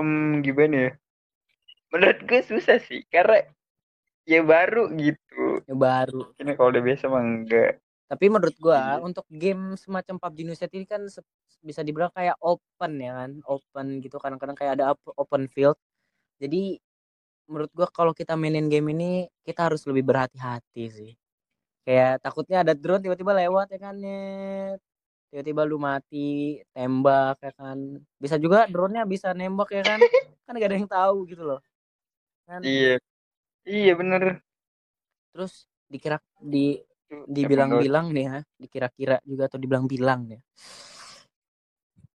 Em, 0.00 0.40
gimana 0.40 0.76
ya? 0.88 0.90
Menurut 1.92 2.18
gue 2.24 2.40
susah 2.40 2.80
sih 2.80 3.04
karena 3.12 3.44
ya 4.24 4.40
baru 4.40 4.88
gitu. 4.96 5.60
Ya 5.68 5.76
baru. 5.76 6.32
Ini 6.40 6.56
kalau 6.56 6.72
udah 6.72 6.80
biasa 6.80 7.04
mah 7.12 7.20
enggak. 7.20 7.72
Tapi 8.08 8.26
menurut 8.32 8.56
gua 8.58 8.96
Iya. 8.96 9.04
untuk 9.04 9.28
game 9.28 9.76
semacam 9.76 10.16
PUBG 10.18 10.38
New 10.42 10.56
State 10.56 10.74
ini 10.74 10.88
kan 10.88 11.04
bisa 11.60 11.84
dibilang 11.84 12.10
kayak 12.16 12.40
open 12.42 12.92
ya 12.96 13.12
kan, 13.12 13.30
open 13.44 14.00
gitu 14.00 14.16
kadang-kadang 14.16 14.56
kayak 14.56 14.80
ada 14.80 14.96
op- 14.96 15.14
open 15.20 15.46
field. 15.52 15.76
Jadi 16.40 16.80
menurut 17.50 17.70
gua 17.74 17.88
kalau 17.90 18.14
kita 18.14 18.38
mainin 18.38 18.70
game 18.70 18.94
ini 18.94 19.10
kita 19.42 19.66
harus 19.66 19.82
lebih 19.90 20.06
berhati-hati 20.06 20.84
sih. 20.94 21.12
Kayak 21.82 22.22
takutnya 22.22 22.62
ada 22.62 22.72
drone 22.78 23.02
tiba-tiba 23.02 23.34
lewat 23.34 23.74
ya 23.74 23.78
kan 23.82 23.96
net 23.98 24.78
tiba-tiba 25.34 25.62
lu 25.66 25.78
mati 25.82 26.62
tembak 26.74 27.42
ya 27.42 27.52
kan. 27.58 27.78
Bisa 28.22 28.38
juga 28.38 28.66
drone-nya 28.70 29.02
bisa 29.06 29.34
nembak 29.34 29.70
ya 29.74 29.82
kan. 29.82 29.98
Kan 30.50 30.58
gak 30.58 30.66
ada 30.66 30.78
yang 30.82 30.90
tahu 30.90 31.30
gitu 31.30 31.46
loh 31.46 31.62
kan. 32.50 32.60
Iya. 32.66 32.98
Iya 33.62 33.92
bener. 33.94 34.42
terus 35.30 35.70
dikira 35.86 36.18
di 36.42 36.74
dibilang-bilang 37.06 38.10
nih 38.10 38.24
ya 38.26 38.38
dikira-kira 38.58 39.22
juga 39.22 39.46
atau 39.46 39.62
dibilang-bilang 39.62 40.26
ya 40.26 40.40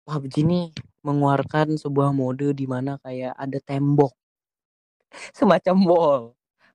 PUBG 0.09 0.35
nih 0.41 0.65
mengeluarkan 1.05 1.77
sebuah 1.77 2.09
mode 2.09 2.57
di 2.57 2.65
mana 2.65 2.97
kayak 3.05 3.37
ada 3.37 3.61
tembok 3.61 4.17
semacam 5.37 5.75
wall. 5.85 6.23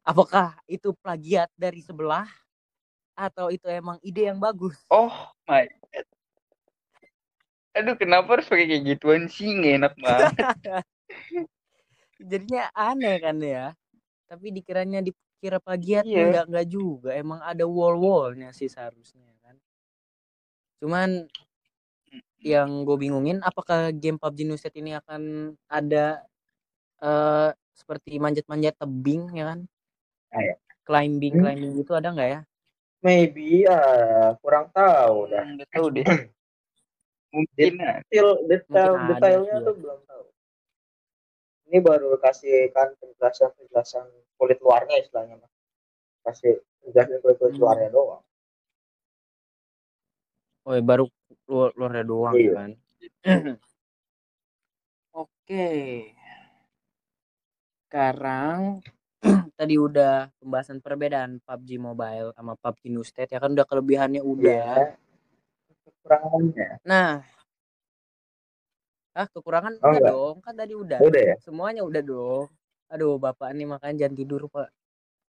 Apakah 0.07 0.57
itu 0.65 0.95
plagiat 1.05 1.51
dari 1.59 1.85
sebelah? 1.85 2.27
Atau 3.19 3.51
itu 3.51 3.67
emang 3.67 3.99
ide 4.01 4.31
yang 4.31 4.39
bagus? 4.39 4.79
Oh 4.89 5.13
my 5.51 5.67
god. 5.67 6.07
Aduh 7.77 7.95
kenapa 7.99 8.39
harus 8.39 8.47
pakai 8.51 8.67
kayak 8.67 8.85
gituan 8.97 9.31
sih? 9.31 9.51
Nggak 9.55 9.75
enak 9.79 9.95
banget. 9.99 10.35
jadinya 12.31 12.65
aneh 12.75 13.17
kan 13.23 13.37
ya? 13.39 13.75
Tapi 14.27 14.51
dikiranya 14.51 14.99
dikira 15.03 15.63
plagiat 15.63 16.03
Iya. 16.07 16.27
enggak 16.31 16.45
enggak 16.51 16.67
juga. 16.71 17.11
Emang 17.15 17.39
ada 17.43 17.65
wall 17.67 17.99
wallnya 17.99 18.51
sih 18.51 18.67
seharusnya 18.67 19.29
kan. 19.45 19.55
Cuman 20.83 21.27
yang 22.39 22.87
gue 22.87 22.97
bingungin 22.97 23.43
apakah 23.43 23.91
game 23.91 24.17
PUBG 24.17 24.47
New 24.47 24.59
ini 24.79 24.95
akan 24.95 25.53
ada 25.67 26.23
eh 27.03 27.51
seperti 27.79 28.19
manjat-manjat 28.19 28.75
tebing 28.75 29.31
ya 29.39 29.45
kan 29.55 29.61
Ah, 30.35 30.43
ya. 30.43 30.55
climbing 30.83 31.39
Hmm. 31.39 31.43
climbing 31.47 31.71
gitu 31.79 31.95
ada 31.95 32.11
nggak 32.11 32.31
ya 32.35 32.41
maybe 32.99 33.63
ya 33.63 33.79
kurang 34.43 34.67
tahu 34.75 35.31
dah 35.31 35.47
Hmm, 35.47 35.63
tahu 35.71 35.87
deh. 35.95 36.03
Mungkin 37.35 37.73
detail 37.79 38.29
detail 38.51 38.93
Mungkin 38.99 39.09
detailnya 39.15 39.57
ya. 39.63 39.67
tuh 39.71 39.75
belum 39.79 40.01
tahu 40.11 40.25
ini 41.69 41.79
baru 41.85 42.17
kasih 42.19 42.73
kan 42.73 42.97
penjelasan 42.99 43.53
penjelasan 43.55 44.09
kulit 44.41 44.57
luarnya 44.65 44.97
istilahnya 45.05 45.37
Mas. 45.39 45.53
kasih 46.27 46.59
penjelasan 46.83 47.21
kulit 47.23 47.37
kulit 47.39 47.55
Hmm. 47.55 47.63
luarnya 47.63 47.89
doang 47.95 48.23
oh 50.67 50.73
ya, 50.77 50.83
baru 50.85 51.05
luar 51.49 51.71
luarnya 51.79 52.05
doang 52.05 52.35
Iya. 52.37 52.53
kan 52.57 52.71
oke 55.23 55.69
sekarang 57.89 58.85
tadi 59.59 59.81
udah 59.81 60.29
pembahasan 60.37 60.85
perbedaan 60.85 61.41
PUBG 61.41 61.81
Mobile 61.81 62.37
sama 62.37 62.53
PUBG 62.61 62.93
New 62.93 63.01
State 63.03 63.33
ya 63.33 63.41
kan 63.41 63.57
udah 63.57 63.65
kelebihannya 63.65 64.21
udah. 64.21 64.45
Iya. 64.45 64.77
kekurangannya. 65.89 66.69
Nah. 66.85 67.25
Ah 69.17 69.27
kekurangan 69.27 69.75
Oh, 69.81 69.89
udah 69.89 69.99
enggak. 69.99 70.13
dong 70.13 70.37
kan 70.45 70.55
tadi 70.55 70.75
udah. 70.77 70.99
Udah 71.01 71.23
ya? 71.33 71.35
Semuanya 71.41 71.83
udah 71.83 72.03
dong. 72.05 72.47
Aduh 72.93 73.17
bapak 73.17 73.57
nih 73.57 73.67
makanya 73.67 74.05
jangan 74.05 74.15
tidur 74.21 74.43
pak. 74.53 74.69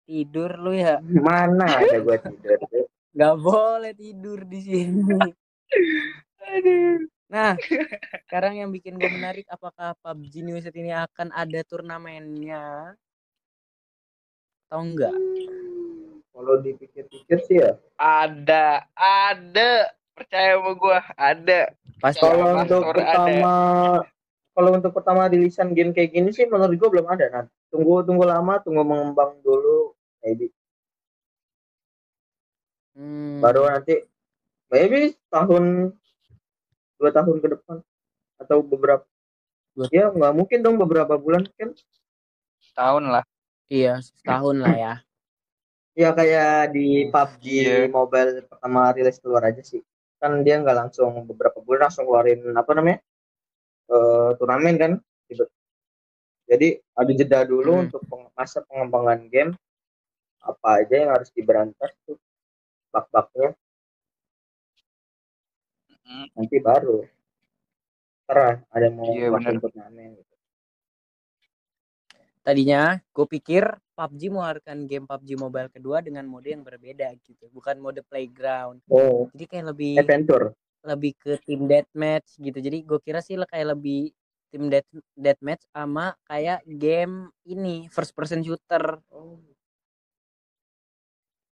Tidur 0.05 0.51
lu 0.61 0.71
ya. 0.77 1.01
Mana 1.01 1.65
ada 1.81 1.97
gua 1.99 2.17
tidur 2.21 2.61
nggak 3.13 3.35
boleh 3.45 3.93
tidur 3.93 4.39
di 4.45 4.59
sini. 4.61 5.05
Aduh. 6.53 7.01
Nah 7.33 7.57
sekarang 8.29 8.61
yang 8.61 8.69
bikin 8.69 9.01
gue 9.01 9.09
menarik 9.09 9.49
apakah 9.49 9.97
PUBG 10.05 10.45
New 10.45 10.61
State 10.61 10.77
ini 10.77 10.93
akan 10.93 11.33
ada 11.33 11.59
turnamennya? 11.65 12.93
Atau 14.69 14.85
enggak? 14.85 15.17
Kalau 16.33 16.57
dipikir-pikir 16.65 17.37
sih 17.45 17.61
ya. 17.61 17.77
Ada, 17.97 18.89
ada. 18.97 19.93
Percaya 20.13 20.61
sama 20.61 20.71
gua, 20.77 21.01
ada. 21.17 21.73
pasti. 22.03 22.19
Kalau 22.19 22.53
untuk 22.59 22.83
ada. 22.83 22.91
pertama 22.93 23.53
kalau 24.53 24.69
untuk 24.77 24.91
pertama 24.93 25.25
rilisan 25.25 25.73
game 25.73 25.95
kayak 25.95 26.13
gini 26.13 26.29
sih 26.29 26.45
menurut 26.45 26.77
gua 26.77 26.89
belum 26.93 27.07
ada 27.09 27.25
nah 27.31 27.45
tunggu 27.73 28.05
tunggu 28.05 28.27
lama 28.27 28.61
tunggu 28.61 28.85
mengembang 28.85 29.39
dulu 29.41 29.97
maybe. 30.21 30.53
Hmm, 32.93 33.41
baru 33.41 33.65
nanti 33.65 34.05
maybe 34.69 35.17
tahun 35.33 35.95
dua 36.95 37.09
tahun 37.09 37.37
ke 37.37 37.47
depan 37.51 37.77
atau 38.37 38.57
beberapa 38.61 39.05
Dua- 39.73 39.89
ya 39.89 40.07
nggak 40.07 40.33
mungkin 40.33 40.59
dong 40.61 40.77
beberapa 40.77 41.17
bulan 41.17 41.45
kan 41.53 41.73
Tahun 42.73 43.03
lah. 43.05 43.23
iya 43.67 43.97
setahun 43.99 44.57
lah 44.57 44.73
ya 44.73 44.93
ya 45.93 46.09
kayak 46.09 46.73
di 46.73 47.05
PUBG 47.07 47.43
Iya. 47.45 47.77
Mobile 47.87 48.29
pertama 48.43 48.89
rilis 48.91 49.17
keluar 49.17 49.43
aja 49.43 49.61
sih 49.61 49.81
kan 50.17 50.41
dia 50.41 50.57
nggak 50.57 50.77
langsung 50.77 51.13
beberapa 51.23 51.57
bulan 51.59 51.87
langsung 51.87 52.05
keluarin 52.05 52.41
apa 52.53 52.71
namanya 52.73 52.99
eh 53.87 54.29
turnamen 54.37 54.75
kan 54.75 54.91
jadi 56.43 56.67
ada 56.93 57.11
jeda 57.11 57.39
dulu 57.43 57.71
Hmm. 57.73 57.83
untuk 57.87 58.01
peng- 58.03 58.31
masa 58.33 58.59
pengembangan 58.61 59.25
game 59.27 59.51
apa 60.39 60.81
aja 60.81 60.95
yang 60.97 61.11
harus 61.11 61.29
diberantas 61.29 61.91
tuh 62.03 62.19
bug-bugnya 62.89 63.55
Hmm. 66.03 66.27
nanti 66.35 66.57
baru. 66.59 67.03
Terah 68.23 68.59
ada 68.71 68.83
yang 68.87 68.95
mau 68.95 69.07
Iya, 69.07 69.27
ngelakuin 69.29 69.47
bener. 69.51 69.63
turnamen 69.63 70.09
gitu. 70.15 70.31
tadinya 72.43 72.99
gue 73.15 73.23
pikir 73.23 73.63
PUBG 73.95 74.27
mengeluarkan 74.27 74.83
game 74.83 75.07
PUBG 75.07 75.39
Mobile 75.39 75.71
kedua 75.71 76.03
dengan 76.03 76.27
mode 76.27 76.51
yang 76.51 76.59
berbeda 76.59 77.07
gitu. 77.23 77.47
Bukan 77.47 77.79
mode 77.79 78.03
playground. 78.03 78.83
Oh. 78.91 79.31
Jadi 79.31 79.45
kayak 79.47 79.65
lebih 79.71 79.93
adventure. 79.95 80.51
lebih 80.83 81.15
ke 81.15 81.39
tim 81.47 81.63
deathmatch 81.71 82.35
gitu. 82.35 82.59
Jadi 82.59 82.83
gue 82.83 82.99
kira 82.99 83.23
sih 83.23 83.39
kayak 83.39 83.79
lebih 83.79 84.11
tim 84.51 84.67
death 84.67 84.83
deathmatch 85.15 85.63
sama 85.71 86.19
kayak 86.27 86.59
game 86.67 87.31
ini 87.47 87.87
first 87.87 88.11
person 88.11 88.43
shooter. 88.43 88.99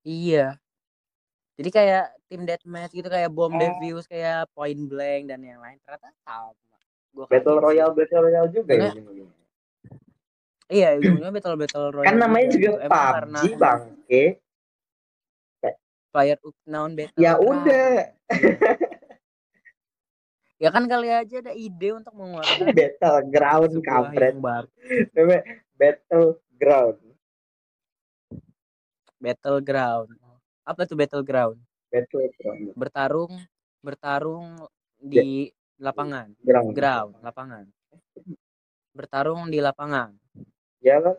Iya 0.04 0.60
jadi 1.54 1.70
kayak 1.70 2.04
tim 2.26 2.42
deathmatch 2.44 2.92
gitu 2.92 3.06
kayak 3.06 3.30
bomb 3.30 3.54
Oh. 3.54 3.60
defuse 3.60 4.06
kayak 4.06 4.50
point 4.52 4.80
blank 4.84 5.28
dan 5.28 5.40
yang 5.40 5.58
lain. 5.58 5.78
Ternyata 5.80 6.10
sama 6.20 6.54
gua 7.14 7.26
battle 7.30 7.56
sih. 7.56 7.64
royale 7.64 7.94
battle 7.94 8.22
royale 8.22 8.50
juga 8.50 8.74
ya 8.74 8.92
iya 10.68 10.98
ujungnya 10.98 11.30
battle 11.30 11.54
battle 11.56 11.88
royale 11.96 12.10
kan 12.10 12.18
namanya 12.18 12.48
juga 12.50 12.70
gitu. 12.74 12.78
Emang 12.82 13.06
karena 13.14 13.40
PUBG 13.40 13.54
bangke 13.56 14.24
player 16.10 16.38
unknown 16.42 16.92
battle 16.94 17.20
ya 17.20 17.34
ground. 17.34 17.50
udah. 17.62 17.94
Ya 20.58 20.72
kan 20.72 20.88
kali 20.88 21.12
aja 21.12 21.44
ada 21.44 21.52
ide 21.52 21.92
untuk 21.92 22.16
mengeluarkan 22.16 22.72
battleground 22.80 23.72
sebuah 23.76 23.84
kampret. 23.84 24.32
yang 24.32 24.40
baru. 24.40 24.68
Namanya 25.12 25.42
battleground. 25.76 27.00
Battleground 29.20 30.08
apa 30.64 30.82
tuh 30.88 30.96
battleground? 30.96 31.60
Battleground. 31.92 32.74
Bertarung 32.76 33.34
bertarung 33.84 34.48
di 34.96 35.52
lapangan. 35.78 36.32
Ground 36.40 36.72
ground 36.72 37.12
lapangan. 37.20 37.66
bertarung 38.94 39.50
di 39.50 39.58
lapangan. 39.58 40.14
Ya 40.80 41.02
kan 41.02 41.18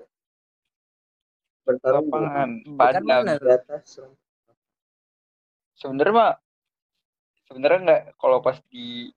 bertarung 1.67 2.07
di- 2.07 2.13
Lapangan 2.13 2.49
bukan 2.65 2.79
padang. 2.79 3.25
di 3.27 3.51
atas. 3.51 3.85
Sebenarnya 5.75 6.15
mah 6.15 6.33
sebenarnya 7.51 7.79
nggak 7.83 8.03
kalau 8.17 8.39
pas 8.39 8.57
di 8.71 9.11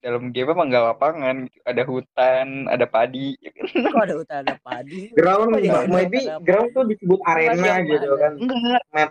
dalam 0.00 0.32
game 0.32 0.50
emang 0.50 0.68
nggak 0.72 0.86
lapangan 0.96 1.36
gitu. 1.46 1.60
Ada 1.64 1.82
hutan, 1.86 2.46
ada 2.66 2.86
padi. 2.88 3.36
kok 3.38 4.04
ada 4.04 4.14
hutan 4.16 4.38
ada 4.42 4.56
padi? 4.58 5.12
Ground 5.14 5.54
maybe 5.86 6.24
ground 6.42 6.74
tuh 6.74 6.84
disebut 6.88 7.20
arena 7.24 7.78
gitu 7.84 8.10
kan. 8.18 8.32
Enggak. 8.36 9.10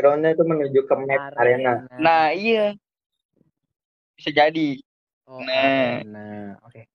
Groundnya 0.00 0.32
itu 0.32 0.44
menuju 0.48 0.80
ke 0.88 0.94
map 1.04 1.36
arena. 1.36 1.84
Nah, 2.00 2.32
iya. 2.32 2.72
Bisa 4.16 4.32
jadi. 4.32 4.80
oh, 5.28 5.44
nah. 5.44 6.00
arena. 6.00 6.56
Oke. 6.64 6.88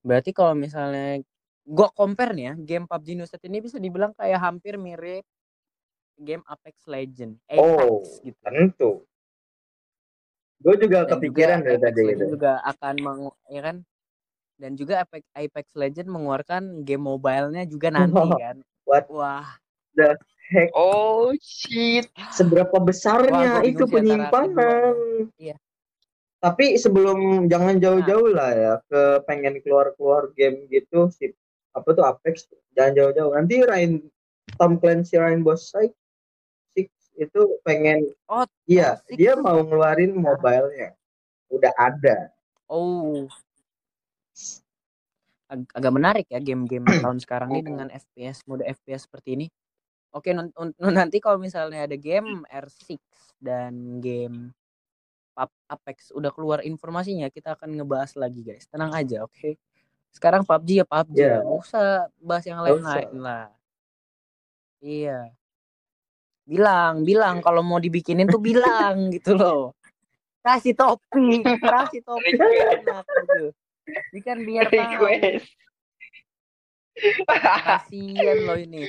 Berarti 0.00 0.32
kalau 0.32 0.56
misalnya 0.56 1.20
gua 1.62 1.92
compare 1.92 2.32
nih 2.32 2.44
ya 2.48 2.54
game 2.58 2.86
PUBG 2.88 3.08
New 3.14 3.28
State 3.28 3.46
ini 3.46 3.62
bisa 3.62 3.78
dibilang 3.78 4.10
kayak 4.18 4.40
hampir 4.40 4.74
mirip 4.74 5.22
game 6.18 6.42
Apex 6.50 6.90
Legend 6.90 7.38
oh 7.54 8.02
Apex 8.02 8.18
gitu. 8.26 8.40
tentu. 8.42 8.90
Gue 10.62 10.74
juga 10.78 11.06
dan 11.06 11.10
kepikiran 11.18 11.58
juga 11.58 11.66
dari 11.66 11.78
Apex 11.78 11.86
tadi 11.86 12.02
gitu 12.14 12.24
juga 12.38 12.52
akan 12.66 12.94
meng 12.98 13.20
ya 13.50 13.60
kan? 13.62 13.76
Dan 14.58 14.70
juga 14.78 14.94
Apex, 15.02 15.22
Apex 15.34 15.66
Legend 15.74 16.08
mengeluarkan 16.10 16.62
game 16.86 17.02
mobile-nya 17.02 17.62
juga 17.66 17.88
nanti 17.90 18.14
kan. 18.42 18.56
What? 18.82 19.06
wah 19.10 19.46
Oh 20.72 21.32
shit. 21.38 22.06
seberapa 22.30 22.76
besarnya 22.76 23.58
Wah, 23.58 23.62
itu 23.62 23.84
penyimpanan 23.84 25.28
Iya. 25.36 25.56
tapi 26.38 26.74
sebelum 26.74 27.46
jangan 27.46 27.76
jauh-jauh 27.76 28.28
lah 28.28 28.50
ya 28.50 28.72
ke 28.84 29.02
pengen 29.24 29.60
keluar-keluar 29.60 30.32
game 30.32 30.66
gitu 30.66 31.06
si 31.08 31.30
apa 31.70 31.88
tuh 31.88 32.02
Apex 32.02 32.46
jangan 32.72 32.92
jauh-jauh 32.94 33.32
nanti 33.32 33.62
Rain 33.62 34.04
Tom 34.54 34.76
Clancy 34.76 35.16
Rainbow 35.16 35.54
Six 35.54 35.94
Six 36.68 36.88
itu 37.14 37.40
pengen 37.62 38.10
Oh, 38.26 38.42
iya 38.64 38.98
Six. 39.04 39.16
dia 39.16 39.32
mau 39.34 39.60
ngeluarin 39.60 40.12
mobile-nya 40.12 40.92
udah 41.48 41.72
ada 41.74 42.32
Oh. 42.66 43.28
Ag- 45.46 45.68
agak 45.70 45.92
menarik 45.92 46.26
ya 46.26 46.40
game-game 46.40 46.88
tahun 46.88 47.20
sekarang 47.20 47.52
ini 47.52 47.60
dengan 47.62 47.88
FPS 47.88 48.40
mode 48.42 48.64
FPS 48.64 49.04
seperti 49.04 49.36
ini. 49.36 49.46
Oke, 50.12 50.30
nanti 50.78 51.16
kalau 51.18 51.40
misalnya 51.40 51.88
ada 51.88 51.96
game 51.96 52.44
R6 52.48 53.00
dan 53.40 53.98
game 53.98 54.52
Apex 55.66 56.12
udah 56.12 56.28
keluar 56.28 56.60
informasinya, 56.60 57.32
kita 57.32 57.56
akan 57.56 57.80
ngebahas 57.80 58.12
lagi, 58.20 58.44
guys. 58.44 58.68
Tenang 58.68 58.92
aja, 58.92 59.24
oke. 59.24 59.56
Sekarang 60.12 60.44
PUBG 60.44 60.84
ya 60.84 60.86
PUBG 60.86 61.16
Iya. 61.16 61.24
lah, 61.24 61.40
nggak 61.40 61.60
usah 61.64 61.86
bahas 62.20 62.44
yang 62.44 62.60
lain-lain 62.60 63.12
lah. 63.16 63.48
Iya. 64.84 65.32
Bilang, 66.44 67.08
bilang 67.08 67.40
kalau 67.40 67.64
mau 67.64 67.80
dibikinin 67.80 68.28
tuh 68.28 68.42
bilang 68.44 69.08
gitu 69.16 69.32
loh. 69.32 69.72
Kasih 70.44 70.76
topik, 70.76 71.46
kasih 71.64 72.04
topik 72.04 72.34
enak 72.36 73.06
gitu. 73.08 73.56
Ini 74.12 74.20
kan 74.20 74.38
biar 74.44 74.66
tahu. 74.68 75.06
Kasian 77.24 78.38
loh 78.44 78.58
ini. 78.60 78.84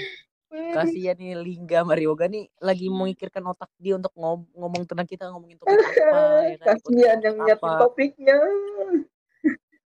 Kasian 0.53 1.17
nih 1.17 1.33
Lingga 1.33 1.81
Marioga 1.81 2.29
nih 2.29 2.45
lagi 2.61 2.85
memikirkan 2.85 3.41
otak 3.49 3.73
dia 3.81 3.97
untuk 3.97 4.13
ngom- 4.13 4.49
ngomong 4.53 4.85
tentang 4.85 5.09
kita 5.09 5.25
ngomongin 5.33 5.57
topik 5.57 5.81
apa 5.81 6.17
ya 6.53 6.55
kan. 6.61 6.67
kasihan 6.77 7.17
yang 7.25 7.35
nyiapin 7.41 7.73
topiknya 7.81 8.37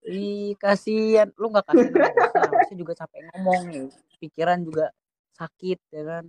Ih, 0.07 0.55
kasihan. 0.63 1.31
Lu 1.35 1.51
nggak 1.51 1.67
kasihan. 1.67 2.15
Bosnya 2.51 2.77
juga 2.83 2.93
capek 2.95 3.27
ngomong 3.31 3.63
nih. 3.75 3.87
Pikiran 4.23 4.63
juga 4.63 4.95
sakit 5.35 5.79
ya 5.91 6.03
kan. 6.07 6.25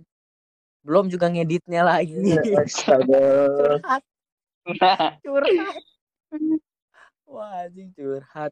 Belum 0.82 1.06
juga 1.06 1.30
ngeditnya 1.30 1.86
lagi. 1.86 2.18
astaga 2.58 3.22
curhat, 3.54 4.02
curhat. 5.26 5.82
Wah, 7.26 7.66
anjing 7.66 7.90
curhat. 7.94 8.50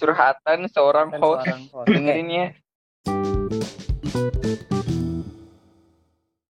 curhatan 0.00 0.64
seorang 0.72 1.12
host 1.20 1.44
seorang 1.44 1.62
host. 1.68 1.84
Oke, 1.84 1.92
dengerin 1.92 2.28
ya 2.32 2.46
you 4.14 4.49